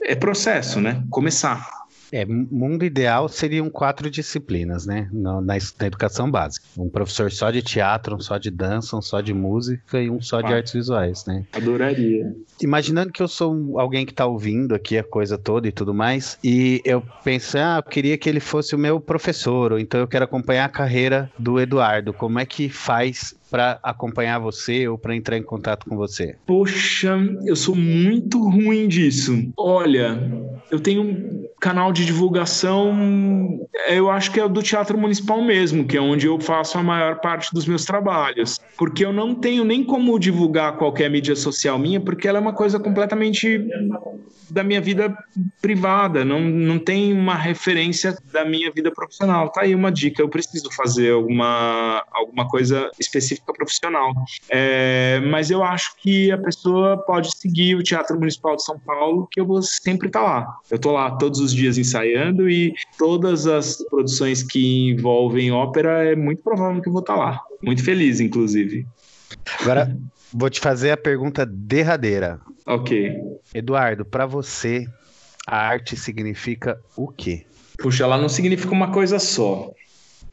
[0.03, 1.03] é processo né?
[1.11, 1.84] Começar
[2.15, 5.09] é, mundo ideal seriam quatro disciplinas, né?
[5.13, 6.65] Na, na, na, educação básica.
[6.79, 10.23] Um professor só de teatro, um só de dança, um só de música e um
[10.23, 11.45] só de artes visuais, né?
[11.53, 12.33] Adoraria.
[12.63, 16.39] Imaginando que eu sou alguém que está ouvindo aqui a coisa toda e tudo mais,
[16.43, 20.07] e eu pensei, ah, eu queria que ele fosse o meu professor, ou então eu
[20.07, 22.13] quero acompanhar a carreira do Eduardo.
[22.13, 26.35] Como é que faz para acompanhar você ou para entrar em contato com você?
[26.45, 29.49] Poxa, eu sou muito ruim disso.
[29.57, 30.19] Olha,
[30.73, 35.97] eu tenho um canal de divulgação, eu acho que é do Teatro Municipal mesmo, que
[35.97, 38.61] é onde eu faço a maior parte dos meus trabalhos.
[38.77, 42.53] Porque eu não tenho nem como divulgar qualquer mídia social minha, porque ela é uma
[42.53, 43.65] coisa completamente
[44.51, 45.17] da minha vida
[45.61, 49.51] privada, não, não tem uma referência da minha vida profissional.
[49.51, 54.13] Tá aí uma dica, eu preciso fazer alguma, alguma coisa específica profissional.
[54.49, 59.29] É, mas eu acho que a pessoa pode seguir o Teatro Municipal de São Paulo,
[59.31, 60.57] que eu vou sempre estar tá lá.
[60.71, 66.17] Eu estou lá todos os dias ensaiando e todas as produções que envolvem ópera é
[66.17, 67.41] muito provável que eu vou estar tá lá.
[67.63, 68.87] Muito feliz, inclusive.
[69.61, 69.97] Agora,
[70.33, 72.41] vou te fazer a pergunta derradeira.
[72.67, 73.13] Ok.
[73.55, 74.87] Eduardo, para você,
[75.47, 77.45] a arte significa o quê?
[77.79, 79.71] Puxa, ela não significa uma coisa só.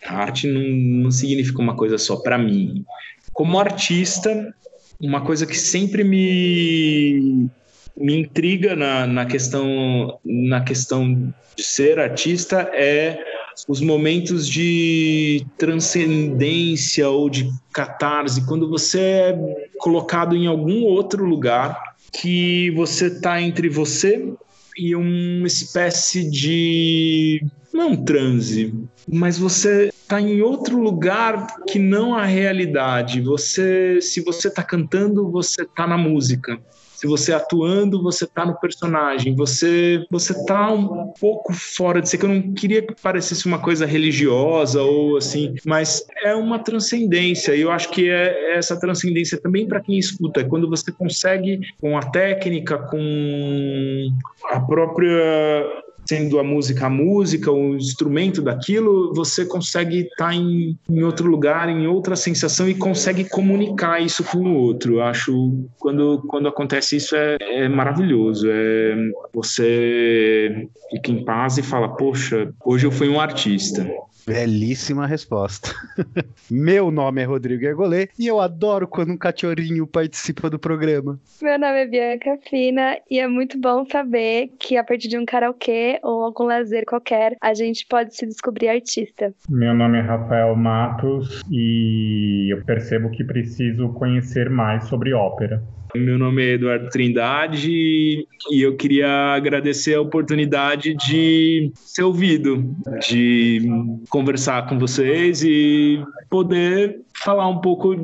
[0.05, 0.61] A arte não,
[1.03, 2.85] não significa uma coisa só para mim.
[3.33, 4.53] Como artista,
[4.99, 7.49] uma coisa que sempre me,
[7.95, 13.19] me intriga na, na, questão, na questão de ser artista é
[13.67, 21.95] os momentos de transcendência ou de catarse, quando você é colocado em algum outro lugar
[22.11, 24.33] que você está entre você
[24.77, 28.73] e uma espécie de não é um transe,
[29.07, 33.21] mas você está em outro lugar que não a realidade.
[33.21, 36.59] Você, se você está cantando, você está na música.
[37.01, 39.33] Se você atuando, você está no personagem.
[39.35, 43.57] Você você tá um pouco fora de ser que eu não queria que parecesse uma
[43.57, 47.55] coisa religiosa ou assim, mas é uma transcendência.
[47.55, 51.61] E eu acho que é essa transcendência também para quem escuta, é quando você consegue
[51.79, 54.13] com a técnica, com
[54.51, 55.81] a própria
[56.11, 61.29] sendo a música a música, o instrumento daquilo, você consegue estar tá em, em outro
[61.29, 64.95] lugar, em outra sensação e consegue comunicar isso com o outro.
[64.95, 68.45] Eu acho quando quando acontece isso é, é maravilhoso.
[68.49, 68.95] É
[69.33, 73.87] você fica em paz e fala, poxa, hoje eu fui um artista.
[74.25, 75.69] Belíssima resposta.
[76.49, 81.19] Meu nome é Rodrigo Ergolê e eu adoro quando um cachorrinho participa do programa.
[81.41, 85.25] Meu nome é Bianca Fina e é muito bom saber que a partir de um
[85.25, 89.33] karaokê ou algum lazer qualquer, a gente pode se descobrir artista.
[89.49, 95.63] Meu nome é Rafael Matos e eu percebo que preciso conhecer mais sobre ópera.
[95.95, 102.75] Meu nome é Eduardo Trindade e eu queria agradecer a oportunidade de ser ouvido,
[103.07, 103.61] de
[104.09, 107.95] conversar com vocês e poder falar um pouco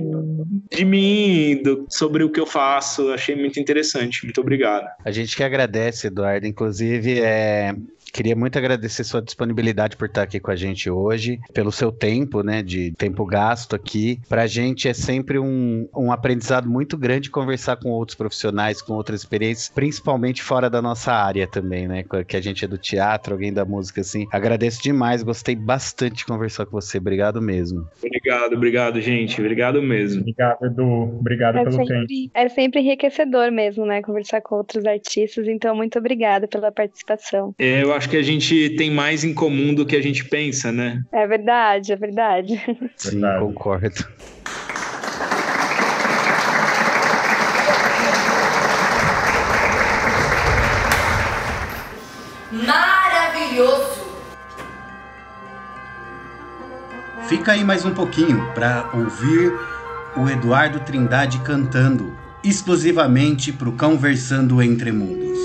[0.72, 3.12] de mim, do, sobre o que eu faço.
[3.12, 4.24] Achei muito interessante.
[4.24, 4.88] Muito obrigado.
[5.04, 6.46] A gente que agradece, Eduardo.
[6.46, 7.74] Inclusive, é,
[8.18, 12.42] Queria muito agradecer sua disponibilidade por estar aqui com a gente hoje, pelo seu tempo,
[12.42, 14.20] né, de tempo gasto aqui.
[14.28, 18.94] Para a gente é sempre um, um aprendizado muito grande conversar com outros profissionais, com
[18.94, 23.36] outras experiências, principalmente fora da nossa área também, né, que a gente é do teatro,
[23.36, 24.26] alguém da música, assim.
[24.32, 26.98] Agradeço demais, gostei bastante de conversar com você.
[26.98, 27.88] Obrigado mesmo.
[28.04, 29.40] Obrigado, obrigado, gente.
[29.40, 30.22] Obrigado mesmo.
[30.22, 31.04] Obrigado, Edu.
[31.20, 32.32] Obrigado É pelo sempre, tempo.
[32.34, 34.02] é sempre enriquecedor mesmo, né?
[34.02, 35.48] Conversar com outros artistas.
[35.48, 37.54] Então, muito obrigada pela participação.
[37.60, 40.72] É, eu acho que a gente tem mais em comum do que a gente pensa,
[40.72, 41.02] né?
[41.12, 42.56] É verdade, é verdade.
[42.98, 43.40] Sim, Verdade.
[43.46, 44.08] concordo.
[52.52, 54.06] Maravilhoso!
[57.28, 59.52] Fica aí mais um pouquinho para ouvir
[60.16, 65.38] o Eduardo Trindade cantando exclusivamente para o Conversando Entre Mundos.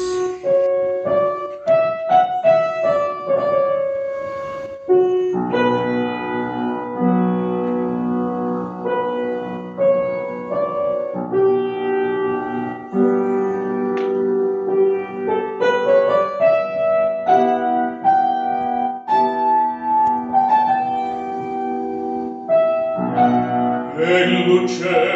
[24.82, 25.11] luce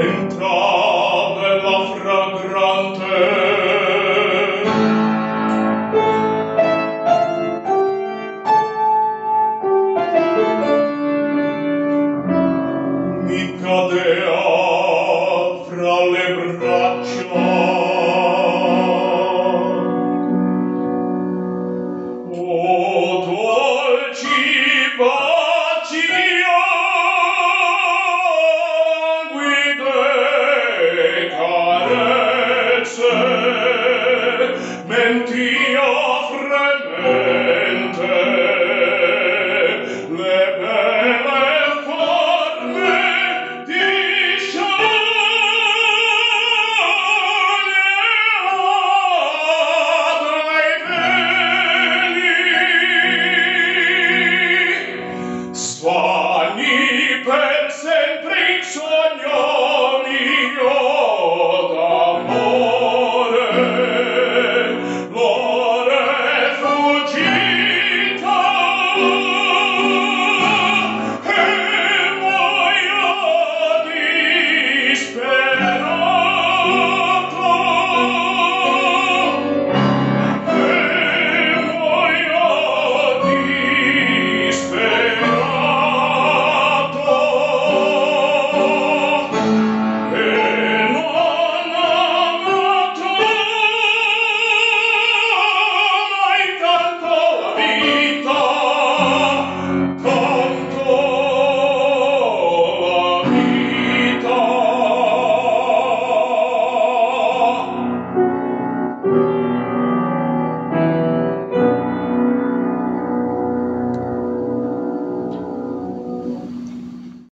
[0.00, 0.49] dentro